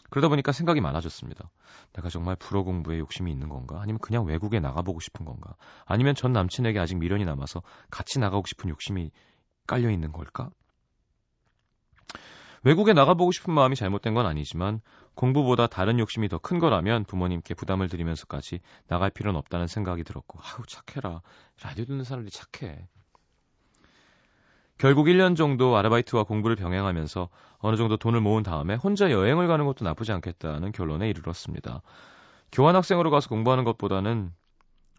그러다 0.10 0.30
보니까 0.30 0.52
생각이 0.52 0.82
많아졌습니다. 0.82 1.50
내가 1.94 2.10
정말 2.10 2.36
불어 2.36 2.64
공부에 2.64 2.98
욕심이 3.00 3.32
있는 3.32 3.50
건가? 3.50 3.82
아니면 3.82 4.00
그냥 4.00 4.26
외국에 4.26 4.60
나가보고 4.60 5.00
싶은 5.00 5.26
건가? 5.26 5.56
아니면 5.86 6.16
전 6.16 6.32
남친에게 6.34 6.80
아직 6.80 6.96
미련이 6.98 7.26
남아서 7.26 7.62
같이 7.92 8.20
나가고 8.20 8.46
싶은 8.48 8.70
욕심이 8.70 9.12
깔려 9.68 9.90
있는 9.90 10.12
걸까? 10.12 10.50
외국에 12.64 12.94
나가보고 12.94 13.32
싶은 13.32 13.54
마음이 13.54 13.76
잘못된 13.76 14.14
건 14.14 14.26
아니지만 14.26 14.82
공부보다 15.16 15.68
다른 15.68 16.00
욕심이 16.00 16.28
더 16.28 16.38
큰 16.40 16.60
거라면 16.60 17.06
부모님께 17.06 17.54
부담을 17.54 17.88
드리면서까지 17.88 18.60
나갈 18.88 19.10
필요는 19.10 19.38
없다는 19.38 19.68
생각이 19.68 20.04
들었고 20.04 20.40
아우 20.42 20.66
착해라 20.66 21.22
라디오 21.62 21.86
듣는 21.86 22.04
사람들이 22.04 22.32
착해 22.32 22.88
결국 24.78 25.08
1년 25.08 25.36
정도 25.36 25.76
아르바이트와 25.76 26.24
공부를 26.24 26.56
병행하면서 26.56 27.30
어느 27.60 27.76
정도 27.76 27.98
돈을 27.98 28.22
모은 28.22 28.44
다음에 28.44 28.76
혼자 28.76 29.10
여행을 29.10 29.48
가는 29.48 29.66
것도 29.66 29.84
나쁘지 29.84 30.12
않겠다는 30.12 30.72
결론에 30.72 31.10
이르렀습니다. 31.10 31.82
교환학생으로 32.52 33.10
가서 33.10 33.28
공부하는 33.30 33.64
것보다는 33.64 34.32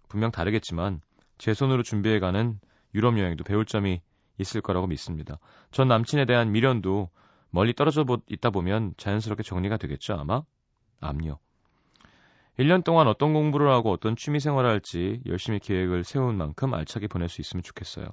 분명 0.08 0.30
다르겠지만 0.32 1.00
제 1.38 1.54
손으로 1.54 1.84
준비해가는 1.84 2.58
유럽 2.94 3.18
여행도 3.18 3.44
배울 3.44 3.64
점이 3.64 4.00
있을 4.38 4.60
거라고 4.60 4.88
믿습니다. 4.88 5.38
전 5.70 5.86
남친에 5.88 6.24
대한 6.24 6.50
미련도 6.50 7.10
멀리 7.50 7.72
떨어져 7.72 8.04
있다 8.28 8.50
보면 8.50 8.94
자연스럽게 8.96 9.42
정리가 9.42 9.76
되겠죠, 9.76 10.14
아마? 10.14 10.42
암요. 11.00 11.38
1년 12.58 12.82
동안 12.82 13.06
어떤 13.06 13.32
공부를 13.32 13.70
하고 13.70 13.92
어떤 13.92 14.16
취미 14.16 14.40
생활을 14.40 14.68
할지 14.68 15.20
열심히 15.26 15.60
계획을 15.60 16.02
세운 16.02 16.36
만큼 16.36 16.74
알차게 16.74 17.06
보낼 17.06 17.28
수 17.28 17.40
있으면 17.40 17.62
좋겠어요. 17.62 18.08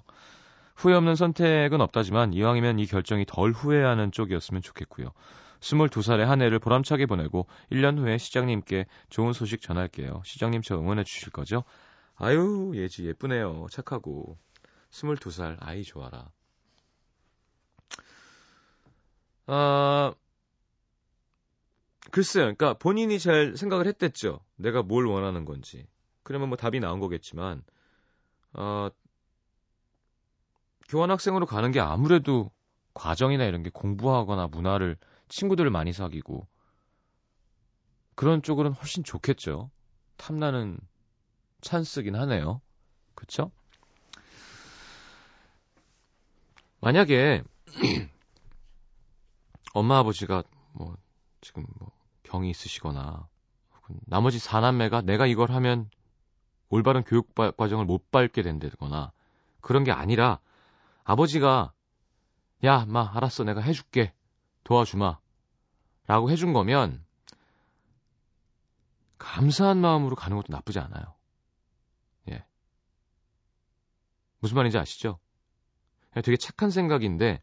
후회 0.76 0.94
없는 0.94 1.16
선택은 1.16 1.82
없다지만 1.82 2.34
이왕이면 2.34 2.80
이 2.80 2.86
결정이 2.86 3.26
덜 3.28 3.52
후회하는 3.52 4.12
쪽이었으면 4.12 4.62
좋겠고요. 4.62 5.12
22살의 5.62 6.26
한 6.26 6.42
해를 6.42 6.60
보람차게 6.60 7.06
보내고 7.06 7.48
1년 7.72 7.98
후에 7.98 8.18
시장님께 8.18 8.86
좋은 9.10 9.34
소식 9.34 9.62
전할게요. 9.62 10.22
시장님 10.26 10.62
저 10.62 10.78
응원해 10.78 11.04
주실 11.04 11.32
거죠? 11.32 11.64
아유, 12.16 12.74
예지 12.76 13.06
예쁘네요. 13.06 13.68
착하고. 13.72 14.38
22살 14.92 15.58
아이 15.60 15.84
좋아라. 15.84 16.30
아, 19.48 20.14
글쎄요. 22.12 22.44
그러니까 22.44 22.74
본인이 22.76 23.20
잘 23.20 23.58
생각을 23.58 23.88
했댔죠. 23.88 24.40
내가 24.56 24.84
뭘 24.84 25.06
원하는 25.06 25.46
건지. 25.46 25.86
그러면 26.24 26.50
뭐 26.50 26.58
답이 26.58 26.80
나온 26.80 27.00
거겠지만, 27.00 27.64
어, 28.54 28.90
교환학생으로 30.88 31.46
가는 31.46 31.72
게 31.72 31.80
아무래도 31.80 32.52
과정이나 32.94 33.46
이런 33.46 33.64
게 33.64 33.70
공부하거나 33.70 34.48
문화를 34.48 34.98
친구들을 35.28 35.70
많이 35.70 35.92
사귀고 35.92 36.48
그런 38.16 38.42
쪽으로는 38.42 38.78
훨씬 38.78 39.04
좋겠죠. 39.04 39.70
탐나는 40.18 40.80
찬스긴 41.62 42.16
하네요. 42.16 42.62
그쵸? 43.16 43.52
만약에 46.80 47.44
엄마 49.74 49.98
아버지가 49.98 50.44
뭐 50.72 50.96
지금 51.42 51.66
뭐 51.80 51.92
병이 52.24 52.50
있으시거나 52.50 53.28
나머지 54.06 54.40
사남매가 54.40 55.02
내가 55.02 55.26
이걸 55.26 55.52
하면 55.52 55.90
올바른 56.70 57.04
교육 57.04 57.34
과정을 57.36 57.86
못 57.86 58.12
밟게 58.12 58.42
된다거나 58.42 59.12
그런 59.62 59.84
게 59.84 59.92
아니라 59.92 60.40
아버지가 61.06 61.72
야, 62.64 62.86
마 62.86 63.16
알았어. 63.16 63.44
내가 63.44 63.62
해 63.62 63.72
줄게. 63.74 64.14
도와주마. 64.64 65.20
라고 66.08 66.30
해준 66.30 66.52
거면 66.52 67.04
감사한 69.18 69.78
마음으로 69.80 70.16
가는 70.16 70.36
것도 70.36 70.48
나쁘지 70.50 70.80
않아요. 70.80 71.16
예. 72.30 72.46
무슨 74.40 74.56
말인지 74.56 74.78
아시죠? 74.78 75.20
되게 76.14 76.38
착한 76.38 76.70
생각인데 76.70 77.42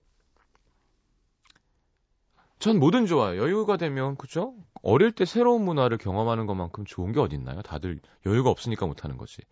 전 2.59 2.79
뭐든 2.79 3.07
좋아요. 3.07 3.41
여유가 3.43 3.77
되면 3.77 4.17
그죠? 4.17 4.55
어릴 4.83 5.13
때 5.13 5.25
새로운 5.25 5.65
문화를 5.65 5.99
경험하는 5.99 6.47
것만큼 6.47 6.85
좋은 6.85 7.13
게 7.13 7.21
어딨나요? 7.21 7.63
다들 7.63 8.01
여유가 8.27 8.51
없으니까 8.51 8.87
못하는 8.87 9.17
거지. 9.17 9.43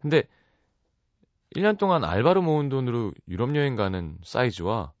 근데 0.00 0.24
1년 1.50 1.76
동안 1.76 2.04
알바로 2.04 2.40
모은 2.40 2.68
돈으로 2.70 3.12
유럽 3.28 3.54
여행 3.56 3.76
가는 3.76 4.18
사이즈와 4.24 4.92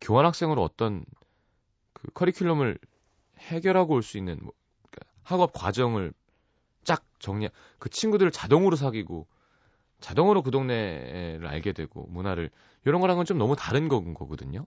교환학생으로 0.00 0.62
어떤 0.62 1.04
그 1.92 2.08
커리큘럼을 2.12 2.78
해결하고 3.38 3.94
올 3.94 4.02
수 4.02 4.18
있는 4.18 4.38
뭐, 4.42 4.52
그러니까 4.90 5.12
학업 5.22 5.52
과정을 5.52 6.12
쫙 6.84 7.04
정리, 7.20 7.48
그 7.78 7.90
친구들을 7.90 8.30
자동으로 8.32 8.76
사귀고 8.76 9.26
자동으로 10.00 10.42
그 10.42 10.50
동네를 10.50 11.46
알게 11.46 11.72
되고 11.72 12.06
문화를 12.08 12.50
이런 12.86 13.00
거랑은 13.00 13.24
좀 13.26 13.38
너무 13.38 13.56
다른 13.56 13.88
거, 13.88 14.02
거거든요. 14.14 14.66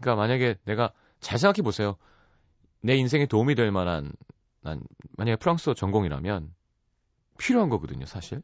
그러니까 0.00 0.16
만약에 0.20 0.56
내가 0.64 0.92
잘 1.20 1.38
생각해 1.38 1.62
보세요. 1.62 1.96
내 2.82 2.96
인생에 2.96 3.26
도움이 3.26 3.54
될 3.56 3.70
만한 3.72 4.12
난 4.62 4.82
만약에 5.16 5.36
프랑스어 5.36 5.74
전공이라면 5.74 6.54
필요한 7.38 7.68
거거든요, 7.70 8.06
사실. 8.06 8.42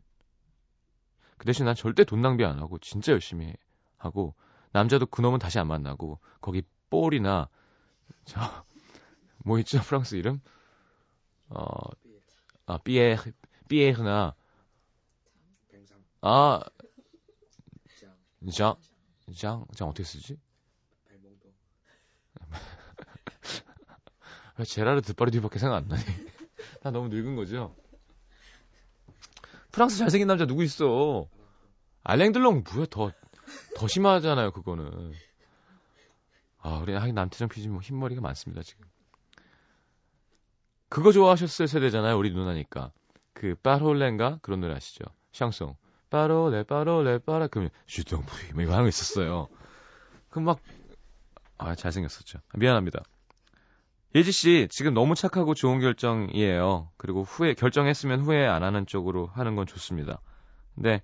그 1.38 1.46
대신 1.46 1.66
난 1.66 1.74
절대 1.74 2.04
돈 2.04 2.22
낭비 2.22 2.44
안 2.44 2.58
하고 2.58 2.78
진짜 2.78 3.12
열심히 3.12 3.54
하고 3.98 4.34
남자도 4.72 5.06
그놈은 5.06 5.38
다시 5.38 5.58
안 5.58 5.66
만나고 5.66 6.18
거기 6.40 6.62
볼이나 6.90 7.48
저 8.24 8.40
뭐 9.44 9.58
있죠? 9.60 9.80
프랑스 9.80 10.16
이름? 10.16 10.40
어, 11.48 11.66
아, 12.66 12.78
삐에, 12.78 13.16
삐에흐나. 13.68 14.34
아, 16.22 16.60
장, 18.52 18.76
장, 19.34 19.66
장 19.74 19.88
어떻게 19.88 20.04
쓰지? 20.04 20.38
왜 24.58 24.64
제라르 24.64 25.02
드파르디밖에 25.02 25.58
생각 25.58 25.76
안 25.76 25.88
나니? 25.88 26.02
나 26.82 26.90
너무 26.90 27.08
늙은 27.08 27.36
거죠? 27.36 27.74
프랑스 29.76 29.98
잘생긴 29.98 30.26
남자 30.26 30.46
누구 30.46 30.64
있어? 30.64 31.28
알랭들롱 32.02 32.64
뭐야 32.72 32.86
더, 32.88 33.12
더 33.76 33.86
심하잖아요, 33.86 34.52
그거는. 34.52 35.12
아, 36.62 36.78
우리 36.78 36.94
하긴 36.94 37.14
남태정 37.14 37.50
피지 37.50 37.68
뭐 37.68 37.82
흰머리가 37.82 38.22
많습니다, 38.22 38.62
지금. 38.62 38.86
그거 40.88 41.12
좋아하셨을 41.12 41.68
세대잖아요, 41.68 42.16
우리 42.16 42.30
누나니까. 42.30 42.90
그, 43.34 43.54
빠롤렌가? 43.56 44.38
그런 44.40 44.60
노래 44.60 44.74
아시죠? 44.74 45.04
샹송. 45.32 45.76
빠롤레, 46.08 46.62
빠롤레, 46.62 47.18
빠라. 47.18 47.46
그러면, 47.46 47.68
슈동부이, 47.86 48.52
뭐 48.54 48.62
이거 48.62 48.72
하는 48.72 48.84
거 48.84 48.88
있었어요. 48.88 49.48
그 50.30 50.38
막, 50.38 50.58
아, 51.58 51.74
잘생겼었죠. 51.74 52.38
미안합니다. 52.54 53.02
예지 54.16 54.32
씨, 54.32 54.66
지금 54.70 54.94
너무 54.94 55.14
착하고 55.14 55.54
좋은 55.54 55.78
결정이에요. 55.78 56.90
그리고 56.96 57.22
후회, 57.22 57.54
결정했으면 57.54 58.22
후회 58.22 58.46
안 58.46 58.62
하는 58.62 58.86
쪽으로 58.86 59.26
하는 59.26 59.54
건 59.56 59.66
좋습니다. 59.66 60.20
근데, 60.74 61.02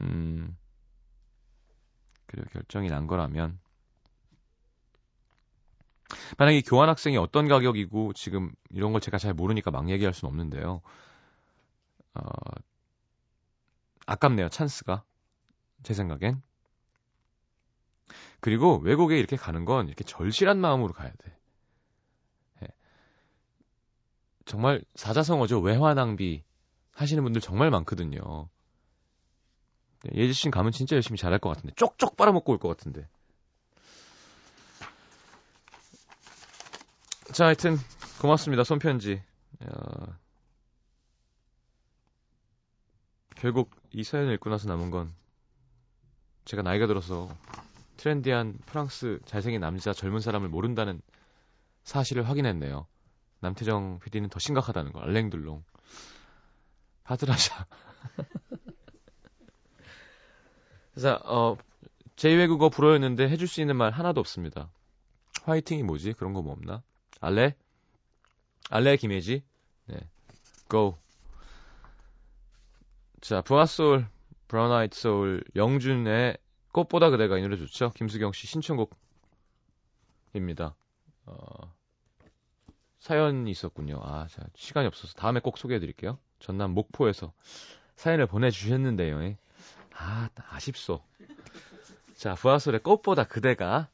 음, 0.00 0.56
그리고 2.26 2.48
결정이 2.50 2.88
난 2.88 3.06
거라면, 3.06 3.58
만약에 6.38 6.62
교환 6.62 6.88
학생이 6.88 7.16
어떤 7.16 7.48
가격이고 7.48 8.12
지금 8.14 8.50
이런 8.70 8.92
걸 8.92 9.00
제가 9.00 9.18
잘 9.18 9.32
모르니까 9.32 9.70
막 9.70 9.88
얘기할 9.88 10.12
수는 10.12 10.30
없는데요. 10.30 10.80
어, 12.14 12.22
아깝네요, 14.06 14.48
찬스가. 14.48 15.04
제 15.84 15.94
생각엔. 15.94 16.42
그리고 18.40 18.78
외국에 18.78 19.18
이렇게 19.18 19.36
가는 19.36 19.64
건 19.64 19.86
이렇게 19.86 20.04
절실한 20.04 20.58
마음으로 20.58 20.92
가야 20.92 21.10
돼. 21.10 21.36
예. 22.62 22.68
정말 24.50 24.82
사자성어죠. 24.96 25.60
외화 25.60 25.94
낭비 25.94 26.42
하시는 26.90 27.22
분들 27.22 27.40
정말 27.40 27.70
많거든요. 27.70 28.48
네, 30.02 30.10
예지 30.20 30.32
씨는 30.32 30.50
가면 30.50 30.72
진짜 30.72 30.96
열심히 30.96 31.18
잘할 31.18 31.38
것 31.38 31.50
같은데. 31.50 31.72
쪽쪽 31.76 32.16
빨아먹고 32.16 32.50
올 32.50 32.58
것 32.58 32.66
같은데. 32.66 33.08
자, 37.32 37.44
하여튼 37.46 37.76
고맙습니다. 38.20 38.64
손편지. 38.64 39.22
어, 39.60 40.16
결국 43.36 43.70
이 43.92 44.02
사연을 44.02 44.34
읽고 44.34 44.50
나서 44.50 44.66
남은 44.68 44.90
건 44.90 45.14
제가 46.44 46.62
나이가 46.62 46.88
들어서 46.88 47.28
트렌디한 47.98 48.58
프랑스 48.66 49.20
잘생긴 49.26 49.60
남자 49.60 49.92
젊은 49.92 50.18
사람을 50.20 50.48
모른다는 50.48 51.00
사실을 51.84 52.28
확인했네요. 52.28 52.88
남태정 53.40 54.00
PD는 54.00 54.28
더 54.28 54.38
심각하다는 54.38 54.92
거. 54.92 55.00
알랭들롱. 55.00 55.64
하드라샤. 57.04 57.66
자, 61.00 61.20
어, 61.24 61.56
제2외국어 62.16 62.70
불어였는데 62.70 63.28
해줄 63.28 63.48
수 63.48 63.60
있는 63.60 63.76
말 63.76 63.92
하나도 63.92 64.20
없습니다. 64.20 64.70
화이팅이 65.44 65.82
뭐지? 65.82 66.12
그런 66.14 66.32
거 66.34 66.42
뭐 66.42 66.52
없나? 66.52 66.82
알레? 67.20 67.54
알레 68.70 68.96
김혜지? 68.96 69.42
네. 69.86 69.96
고. 70.68 70.98
자, 73.20 73.42
부하솔, 73.42 74.08
브라운 74.48 74.72
아이트 74.72 74.98
소울, 74.98 75.44
영준의 75.56 76.36
꽃보다 76.72 77.10
그대가 77.10 77.38
이 77.38 77.42
노래 77.42 77.56
좋죠? 77.56 77.90
김수경 77.90 78.32
씨 78.32 78.46
신청곡입니다. 78.46 78.94
어, 81.26 81.74
사연이 83.00 83.50
있었군요. 83.50 83.98
아, 84.04 84.26
자, 84.28 84.44
시간이 84.54 84.86
없어서 84.86 85.14
다음에 85.14 85.40
꼭 85.40 85.58
소개해 85.58 85.80
드릴게요. 85.80 86.18
전남 86.38 86.72
목포에서 86.72 87.32
사연을 87.96 88.26
보내주셨는데요. 88.26 89.34
아, 89.96 90.28
아쉽소. 90.50 91.02
자, 92.14 92.34
부하솔의 92.34 92.80
꽃보다 92.80 93.24
그대가 93.24 93.88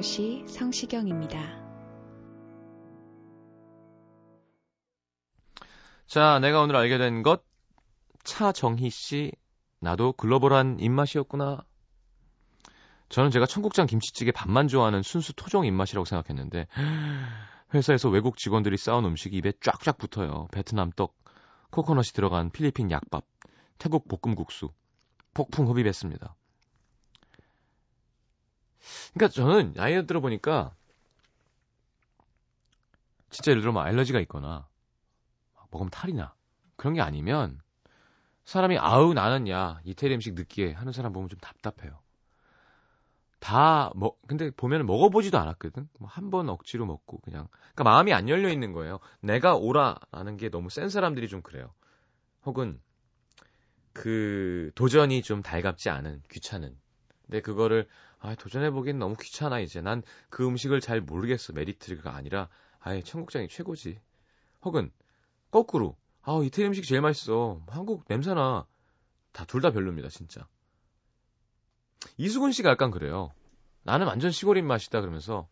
도시 0.00 0.42
성시경입니다. 0.48 1.38
자, 6.06 6.38
내가 6.38 6.62
오늘 6.62 6.76
알게 6.76 6.96
된 6.96 7.22
것, 7.22 7.44
차정희 8.24 8.88
씨, 8.88 9.30
나도 9.78 10.14
글로벌한 10.14 10.78
입맛이었구나. 10.80 11.66
저는 13.10 13.30
제가 13.30 13.44
청국장 13.44 13.84
김치찌개 13.84 14.32
밥만 14.32 14.68
좋아하는 14.68 15.02
순수 15.02 15.34
토종 15.34 15.66
입맛이라고 15.66 16.06
생각했는데, 16.06 16.66
회사에서 17.74 18.08
외국 18.08 18.38
직원들이 18.38 18.78
싸운 18.78 19.04
음식이 19.04 19.36
입에 19.36 19.52
쫙쫙 19.60 19.98
붙어요. 19.98 20.48
베트남 20.50 20.92
떡, 20.96 21.14
코코넛이 21.72 22.06
들어간 22.14 22.50
필리핀 22.50 22.90
약밥, 22.90 23.26
태국 23.76 24.08
볶음국수. 24.08 24.70
폭풍 25.34 25.68
흡입했습니다. 25.68 26.36
그러니까 29.14 29.28
저는 29.32 29.74
나이 29.74 30.04
들어보니까, 30.06 30.74
진짜 33.30 33.50
예를 33.52 33.62
들면 33.62 33.82
알러지가 33.82 34.20
있거나, 34.20 34.68
먹으면 35.70 35.90
탈이 35.90 36.12
나. 36.12 36.34
그런 36.76 36.94
게 36.94 37.00
아니면 37.00 37.60
사람이 38.46 38.78
아우 38.78 39.14
나는 39.14 39.48
야 39.48 39.80
이태리 39.84 40.14
음식 40.14 40.34
느끼해 40.34 40.72
하는 40.74 40.92
사람 40.92 41.12
보면 41.12 41.28
좀 41.30 41.38
답답해요. 41.40 42.00
다 43.40 43.90
뭐 43.96 44.16
근데 44.28 44.50
보면 44.50 44.86
먹어보지도 44.86 45.38
않았거든. 45.38 45.88
뭐 45.98 46.08
한 46.08 46.30
번 46.30 46.48
억지로 46.48 46.86
먹고 46.86 47.18
그냥 47.20 47.48
그러니까 47.74 47.84
마음이 47.84 48.12
안 48.12 48.28
열려 48.28 48.48
있는 48.50 48.72
거예요. 48.72 48.98
내가 49.20 49.56
오라라는 49.56 50.36
게 50.36 50.48
너무 50.50 50.70
센 50.70 50.88
사람들이 50.88 51.28
좀 51.28 51.42
그래요. 51.42 51.72
혹은 52.46 52.80
그 53.92 54.70
도전이 54.74 55.22
좀 55.22 55.42
달갑지 55.42 55.90
않은 55.90 56.22
귀찮은. 56.30 56.76
근데 57.26 57.40
그거를 57.40 57.88
아 58.20 58.34
도전해 58.34 58.70
보기엔 58.70 58.98
너무 58.98 59.16
귀찮아 59.18 59.60
이제. 59.60 59.80
난 59.80 60.02
그 60.30 60.46
음식을 60.46 60.80
잘 60.80 61.00
모르겠어 61.00 61.52
메리트가 61.52 62.14
아니라. 62.14 62.48
아예 62.80 63.02
청국장이 63.02 63.48
최고지. 63.48 64.00
혹은 64.62 64.90
거꾸로. 65.50 65.96
아 66.22 66.40
이태리 66.44 66.68
음식 66.68 66.84
제일 66.84 67.00
맛있어. 67.02 67.62
한국 67.68 68.04
냄새나. 68.08 68.66
다 69.32 69.44
둘 69.46 69.60
다 69.62 69.70
별로입니다 69.70 70.08
진짜. 70.08 70.46
이수근 72.18 72.52
씨가 72.52 72.70
약간 72.70 72.90
그래요. 72.90 73.32
나는 73.82 74.06
완전 74.06 74.30
시골 74.30 74.56
입맛이다 74.58 75.00
그러면서 75.00 75.48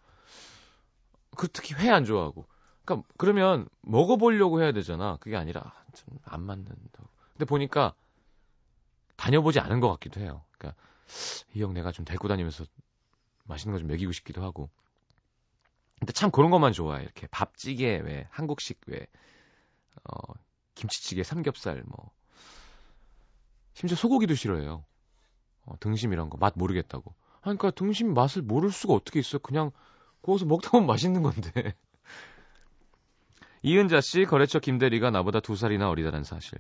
그 1.37 1.49
특히 1.49 1.75
회 1.75 1.89
안 1.91 2.05
좋아하고. 2.05 2.47
그러니까 2.85 3.09
그러면 3.17 3.69
먹어보려고 3.83 4.61
해야 4.63 4.73
되잖아. 4.73 5.17
그게 5.21 5.37
아니라 5.37 5.73
좀 5.95 6.19
안 6.25 6.43
맞는다 6.43 6.75
근데 7.33 7.45
보니까 7.47 7.95
다녀보지 9.17 9.61
않은 9.61 9.81
것 9.81 9.91
같기도 9.91 10.21
해요. 10.21 10.45
그러니까 10.59 10.81
이 11.55 11.63
형 11.63 11.75
내가 11.75 11.93
좀 11.93 12.05
데리고 12.05 12.29
다니면서 12.29 12.65
맛있는 13.45 13.75
거 13.75 13.81
좀 13.81 13.89
먹이고 13.89 14.13
싶기도 14.13 14.43
하고 14.43 14.71
근데 15.99 16.13
참 16.13 16.31
그런 16.31 16.51
것만 16.51 16.73
좋아해. 16.73 17.03
이렇게 17.03 17.27
밥찌개 17.29 17.97
왜 17.99 18.27
한국식 18.31 18.81
왜 18.87 19.07
어, 20.05 20.33
김치찌개, 20.75 21.23
삼겹살 21.25 21.83
뭐 21.87 22.11
심지어 23.75 23.97
소고기도 23.97 24.35
싫어해요. 24.35 24.85
어, 25.67 25.75
등심 25.81 26.13
이런 26.13 26.31
거 26.31 26.39
맛 26.39 26.55
모르겠다고. 26.57 27.15
그러니까 27.43 27.71
등심 27.73 28.15
맛을 28.15 28.43
모를 28.43 28.71
수가 28.71 28.95
어떻게 28.95 29.21
있어? 29.21 29.39
그냥 29.39 29.71
구워서 30.21 30.45
먹다 30.47 30.71
보면 30.71 30.87
맛있는 30.89 31.23
건데. 31.23 31.75
이은자 33.63 34.01
씨 34.01 34.25
거래처 34.25 34.61
김대리가 34.61 35.11
나보다 35.11 35.41
두 35.41 35.57
살이나 35.57 35.89
어리다는 35.91 36.25
사실. 36.25 36.59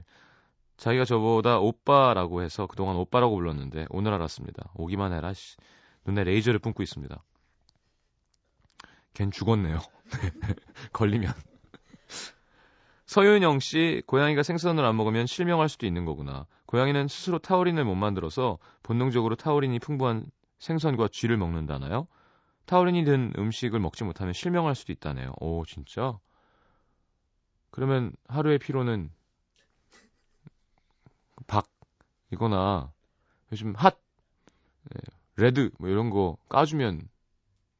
자기가 0.78 1.04
저보다 1.04 1.58
오빠라고 1.58 2.42
해서 2.42 2.66
그동안 2.66 2.96
오빠라고 2.96 3.34
불렀는데 3.34 3.86
오늘 3.90 4.14
알았습니다. 4.14 4.70
오기만 4.74 5.12
해라. 5.12 5.32
씨. 5.34 5.56
눈에 6.06 6.24
레이저를 6.24 6.60
뿜고 6.60 6.82
있습니다. 6.82 7.22
걘 9.12 9.30
죽었네요. 9.30 9.80
걸리면. 10.92 11.34
서윤영 13.06 13.58
씨, 13.58 14.02
고양이가 14.06 14.42
생선을 14.42 14.84
안 14.84 14.96
먹으면 14.96 15.26
실명할 15.26 15.68
수도 15.68 15.86
있는 15.86 16.04
거구나. 16.04 16.46
고양이는 16.66 17.08
스스로 17.08 17.38
타우린을 17.38 17.84
못 17.84 17.94
만들어서 17.94 18.58
본능적으로 18.82 19.34
타우린이 19.34 19.78
풍부한 19.80 20.26
생선과 20.58 21.08
쥐를 21.10 21.36
먹는다나요? 21.38 22.06
타우린이 22.66 23.04
든 23.04 23.32
음식을 23.36 23.80
먹지 23.80 24.04
못하면 24.04 24.34
실명할 24.34 24.74
수도 24.74 24.92
있다네요. 24.92 25.32
오, 25.40 25.64
진짜? 25.64 26.18
그러면 27.70 28.12
하루의 28.28 28.58
피로는 28.58 29.10
박 31.48 31.68
이거나 32.32 32.92
요즘 33.52 33.74
핫 33.76 34.00
예, 34.94 35.00
레드 35.36 35.70
뭐 35.78 35.88
이런 35.88 36.10
거 36.10 36.36
까주면 36.48 37.08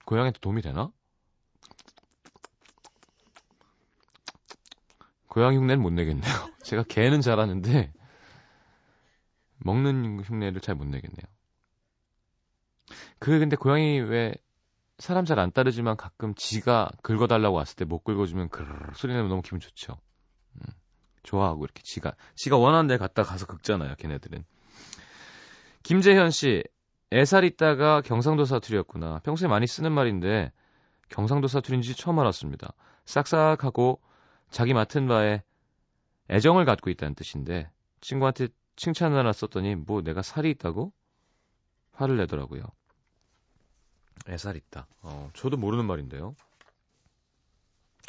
고양이한테 0.07 0.41
도움이 0.41 0.63
되나? 0.63 0.93
고양이 5.29 5.57
흉내는 5.57 5.83
못 5.83 5.91
내겠네요. 5.91 6.23
제가 6.63 6.83
개는 6.85 7.21
잘하는데 7.21 7.93
먹는 9.59 10.21
흉내를 10.25 10.61
잘 10.61 10.75
못 10.75 10.85
내겠네요. 10.87 11.27
그 13.19 13.39
근데 13.39 13.57
고양이 13.57 14.01
왜 14.01 14.35
사람 14.99 15.25
잘 15.27 15.39
안 15.41 15.53
따르지만 15.53 15.97
가끔 15.97 16.35
지가 16.37 16.91
긁어달라고 17.03 17.57
왔을 17.57 17.77
때 17.77 17.85
못 17.87 18.05
긁어주면 18.05 18.51
그르르 18.51 18.93
소리 18.95 19.15
내면 19.15 19.29
너무 19.31 19.43
기분 19.43 19.61
좋죠. 19.61 19.99
음, 20.57 20.63
좋아하고 21.29 21.65
이렇게 21.65 21.83
지가 21.83 22.15
지가 22.35 22.57
원하는 22.57 22.87
데 22.87 22.97
갔다 22.97 23.23
가서 23.23 23.47
긁잖아요. 23.47 23.95
걔네들은. 23.97 24.45
김재현 25.83 26.31
씨 26.31 26.65
애살 27.13 27.45
있다가 27.45 28.01
경상도 28.03 28.45
사투리였구나. 28.45 29.21
평소에 29.21 29.49
많이 29.49 29.67
쓰는 29.67 29.93
말인데 29.93 30.53
경상도 31.09 31.49
사투리인지 31.49 31.95
처음 31.95 32.19
알았습니다. 32.19 32.73
싹싹하고 33.05 34.01
자기 34.51 34.75
맡은 34.75 35.09
바에 35.09 35.43
애정을 36.31 36.65
갖고 36.65 36.91
있다는 36.91 37.15
뜻인데 37.15 37.71
친구한테 38.01 38.49
칭찬을 38.77 39.19
하나 39.19 39.33
썼더니 39.33 39.75
뭐 39.75 40.03
내가 40.03 40.23
살이 40.23 40.51
있다고 40.51 40.93
화를 41.93 42.17
내더라고요. 42.19 42.63
애살 44.29 44.57
있다. 44.57 44.87
어, 45.03 45.31
저도 45.35 45.57
모르는 45.57 45.87
말인데요. 45.87 46.35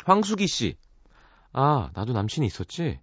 황수기 0.05 0.47
씨. 0.47 0.77
아, 1.53 1.89
나도 1.93 2.13
남친이 2.13 2.45
있었지? 2.45 2.99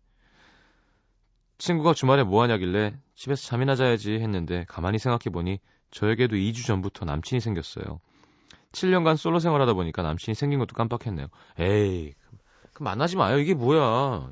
친구가 1.59 1.95
주말에 1.95 2.23
뭐 2.23 2.43
하냐길래 2.43 2.99
집에서 3.15 3.47
잠이나 3.47 3.77
자야지 3.77 4.13
했는데 4.15 4.65
가만히 4.69 4.99
생각해보니 4.99 5.59
저에게도 5.91 6.37
2주 6.37 6.67
전부터 6.67 7.05
남친이 7.05 7.41
생겼어요. 7.41 8.01
7년간 8.73 9.17
솔로 9.17 9.39
생활하다 9.39 9.73
보니까 9.75 10.03
남친이 10.03 10.35
생긴 10.35 10.59
것도 10.59 10.75
깜빡했네요. 10.75 11.29
에이, 11.59 12.15
그럼 12.73 12.85
만나지 12.85 13.17
마요. 13.17 13.39
이게 13.39 13.55
뭐야. 13.55 14.31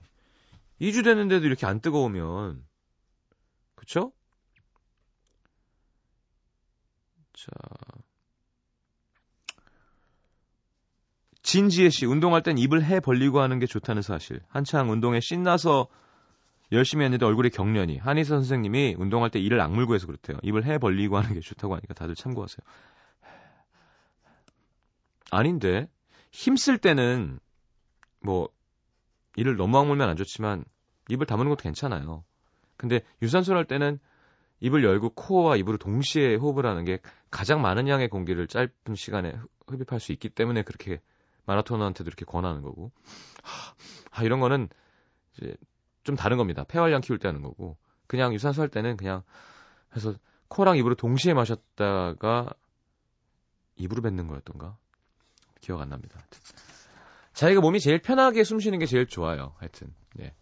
2주 0.81 1.05
됐는데도 1.05 1.47
이렇게 1.47 1.67
안 1.67 1.81
뜨거우면. 1.81 2.63
그쵸? 3.75 4.13
자. 7.33 7.47
진지혜 11.43 11.91
씨, 11.91 12.07
운동할 12.07 12.43
땐 12.43 12.59
입을 12.59 12.85
해 12.85 13.01
벌리고 13.01 13.41
하는 13.41 13.59
게 13.59 13.67
좋다는 13.67 14.03
사실. 14.03 14.41
한창 14.49 14.91
운동에 14.91 15.21
신나서 15.21 15.89
열심히 16.75 17.05
했는데 17.05 17.25
얼굴에 17.25 17.49
경련이. 17.49 17.99
한의사 17.99 18.37
선생님이 18.37 18.97
운동할 18.99 19.31
때 19.31 19.39
이를 19.39 19.61
악물고 19.61 19.95
해서 19.95 20.07
그렇대요. 20.07 20.39
입을 20.43 20.65
해 20.65 20.79
벌리고 20.79 21.17
하는 21.17 21.35
게 21.35 21.41
좋다고 21.41 21.75
하니까 21.75 21.95
다들 21.95 22.15
참고하세요. 22.15 22.65
아닌데. 25.31 25.89
힘쓸 26.31 26.79
때는 26.79 27.39
뭐 28.21 28.49
이를 29.37 29.57
너무 29.57 29.79
악물면 29.79 30.09
안 30.09 30.17
좋지만 30.17 30.65
입을 31.09 31.27
다무는 31.27 31.51
것도 31.51 31.63
괜찮아요. 31.63 32.25
근데 32.77 33.03
유산소를 33.23 33.59
할 33.59 33.65
때는 33.67 33.99
입을 34.61 34.83
열고 34.83 35.11
코와 35.11 35.57
입으로 35.57 35.77
동시에 35.77 36.37
호흡을 36.37 36.67
하는 36.67 36.85
게 36.85 36.99
가장 37.31 37.61
많은 37.61 37.89
양의 37.89 38.09
공기를 38.09 38.47
짧은 38.47 38.95
시간에 38.97 39.37
흡입할 39.67 40.01
수 40.01 40.13
있기 40.13 40.29
때문에 40.29 40.63
그렇게 40.63 41.01
마라토너한테도 41.47 42.09
이렇게 42.09 42.25
권하는 42.25 42.63
거고. 42.63 42.91
하, 44.11 44.25
이런 44.25 44.41
거는 44.41 44.69
이제 45.37 45.55
좀 46.05 46.17
다른 46.17 46.37
겁니다. 46.37 46.64
폐활량 46.64 47.01
키울 47.01 47.19
때 47.19 47.29
하는 47.29 47.43
거고. 47.43 47.77
그냥 48.07 48.33
유산소 48.35 48.62
할 48.62 48.69
때는 48.69 48.97
그냥 48.97 49.23
해서 49.97 50.14
코랑 50.49 50.77
입으로 50.77 50.95
동시에 50.95 51.35
마셨다가 51.35 52.53
입으로 53.77 54.03
뱉는 54.03 54.29
거였던가? 54.29 54.77
기억 55.61 55.81
안 55.81 55.88
납니다. 55.88 56.21
자기가 57.33 57.61
몸이 57.61 57.81
제일 57.81 58.01
편하게 58.01 58.45
숨 58.45 58.61
쉬는 58.61 58.79
게 58.79 58.87
제일 58.87 59.07
좋아요. 59.07 59.55
하여튼. 59.59 59.93
예. 60.21 60.35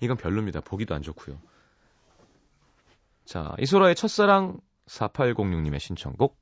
이건 0.00 0.16
별로입니다. 0.16 0.60
보기도 0.60 0.94
안 0.94 1.02
좋고요. 1.02 1.40
자, 3.24 3.54
이소라의 3.58 3.94
첫사랑 3.94 4.60
4806님의 4.86 5.80
신청곡 5.80 6.36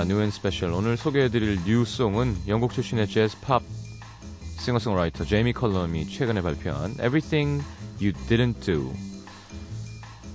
자, 0.00 0.06
New 0.06 0.18
and 0.18 0.30
Special. 0.30 0.72
오늘 0.72 0.96
소개해드릴 0.96 1.60
new 1.66 1.86
song은 1.86 2.34
영국 2.48 2.72
출신의 2.72 3.06
재즈 3.06 3.38
팝 3.42 3.62
싱어송라이터 4.58 5.26
제이미 5.26 5.52
컬럼이 5.52 6.08
최근에 6.08 6.40
발표한 6.40 6.92
Everything 6.92 7.62
You 8.00 8.14
Didn't 8.26 8.64
Do. 8.64 8.94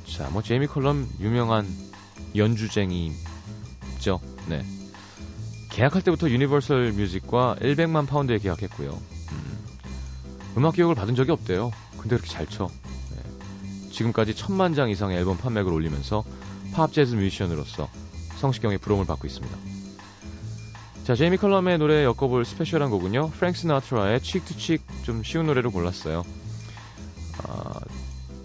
자, 0.05 0.29
뭐 0.29 0.43
제이미 0.43 0.67
컬럼 0.67 1.09
유명한 1.19 1.65
연주쟁이죠. 2.35 3.15
네. 4.49 4.63
계약할 5.71 6.03
때부터 6.03 6.29
유니버설 6.29 6.91
뮤직과 6.91 7.55
100만 7.59 8.05
파운드에 8.05 8.37
계약했고요. 8.37 8.91
음, 8.91 9.57
음악 10.57 10.75
교육을 10.75 10.93
받은 10.93 11.15
적이 11.15 11.31
없대요. 11.31 11.71
근데 11.93 12.17
그렇게 12.17 12.29
잘 12.29 12.45
쳐. 12.45 12.69
네. 13.15 13.89
지금까지 13.89 14.35
천만 14.35 14.75
장 14.75 14.91
이상의 14.91 15.17
앨범 15.17 15.37
판매를 15.37 15.73
올리면서 15.73 16.23
팝 16.71 16.93
재즈 16.93 17.15
뮤지션으로서 17.15 17.89
성시경의 18.37 18.77
부름을 18.79 19.05
받고 19.05 19.27
있습니다. 19.27 19.57
자, 21.05 21.13
제이미 21.13 21.37
컬럼의 21.37 21.77
노래 21.77 22.03
엮어볼 22.03 22.45
special한 22.45 22.89
곡은요. 22.89 23.29
프랭크 23.29 23.59
시나트라의 23.59 24.21
Cheek 24.21 24.46
to 24.46 24.56
Cheek 24.56 24.81
좀 25.03 25.23
쉬운 25.23 25.45
노래로 25.45 25.69
골랐어요. 25.71 26.23
아, 27.43 27.79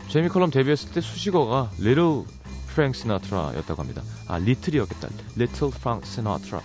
제이미 0.08 0.28
컬럼 0.28 0.50
데뷔했을 0.50 0.90
때 0.92 1.00
수식어가 1.00 1.70
Little 1.78 2.24
Frank 2.70 3.00
Sinatra였다고 3.00 3.80
합니다. 3.80 4.02
아, 4.28 4.38
little이었겠다. 4.38 5.08
Little 5.36 5.72
Frank 5.74 6.06
Sinatra. 6.06 6.60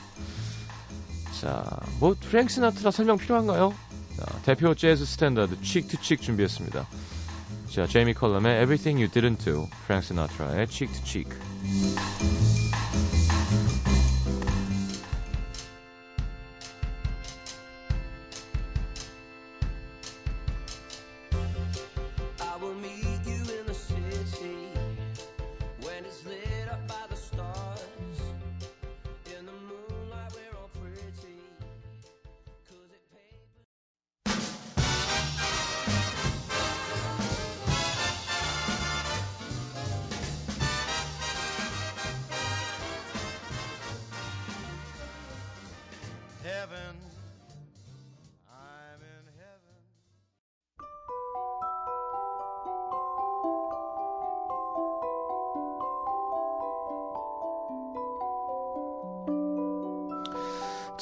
자, 1.39 1.63
뭐 1.99 2.15
프랭크 2.19 2.51
시나트라 2.51 2.91
설명 2.91 3.17
필요한가요? 3.17 3.73
자, 4.17 4.25
대표 4.43 4.73
재즈 4.75 5.05
스탠다드 5.05 5.61
Cheek 5.61 5.86
to 5.86 5.96
Cheek 5.96 6.21
준비했습니다. 6.21 6.87
자, 7.71 7.87
제이미 7.87 8.13
컬럼의 8.13 8.63
Everything 8.63 9.01
You 9.01 9.09
Didn't 9.09 9.43
Do, 9.43 9.67
프랭크 9.85 10.07
스나트라의 10.07 10.67
칙투 10.67 11.03
칙. 11.03 11.29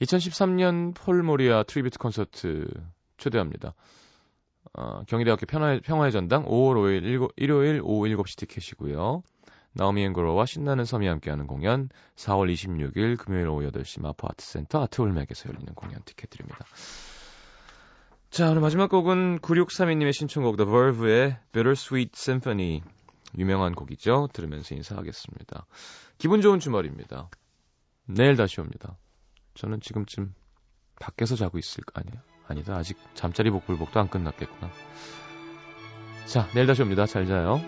2013년 0.00 0.94
폴 0.94 1.22
모리아 1.22 1.62
tribute 1.62 1.98
콘서트 1.98 2.66
초대합니다. 3.18 3.74
어, 4.72 5.02
경희대학교 5.04 5.46
평화의, 5.46 6.12
전당 6.12 6.44
5월 6.44 6.74
5일 6.76 7.04
일 7.04 7.28
일요일 7.36 7.80
오후 7.82 8.06
7시 8.06 8.38
티켓이고요. 8.38 9.22
나오미 9.72 10.04
앵그로와 10.04 10.46
신나는 10.46 10.84
섬이 10.84 11.06
함께하는 11.06 11.46
공연 11.46 11.88
4월 12.16 12.52
26일 12.52 13.18
금요일 13.18 13.48
오후 13.48 13.70
8시 13.70 14.02
마포 14.02 14.26
아트센터 14.28 14.82
아트홀맥에서 14.82 15.48
열리는 15.50 15.74
공연 15.74 16.00
티켓 16.04 16.30
드립니다. 16.30 16.64
자, 18.30 18.50
오늘 18.50 18.62
마지막 18.62 18.88
곡은 18.90 19.40
9632님의 19.40 20.12
신청곡 20.12 20.56
The 20.56 20.70
Verve의 20.70 21.36
Bittersweet 21.52 22.12
Symphony 22.14 22.80
유명한 23.38 23.74
곡이죠. 23.74 24.28
들으면서 24.32 24.74
인사하겠습니다. 24.74 25.66
기분 26.18 26.40
좋은 26.40 26.58
주말입니다. 26.58 27.28
내일 28.06 28.36
다시 28.36 28.60
옵니다. 28.60 28.96
저는 29.60 29.80
지금쯤 29.80 30.34
밖에서 30.98 31.36
자고 31.36 31.58
있을 31.58 31.84
거 31.84 32.00
아니에요. 32.00 32.22
아니다. 32.48 32.76
아직 32.76 32.96
잠자리 33.12 33.50
복불복도 33.50 34.00
안 34.00 34.08
끝났겠구나. 34.08 34.72
자, 36.24 36.48
내일 36.54 36.66
다시 36.66 36.80
옵니다. 36.80 37.04
잘 37.04 37.26
자요. 37.26 37.60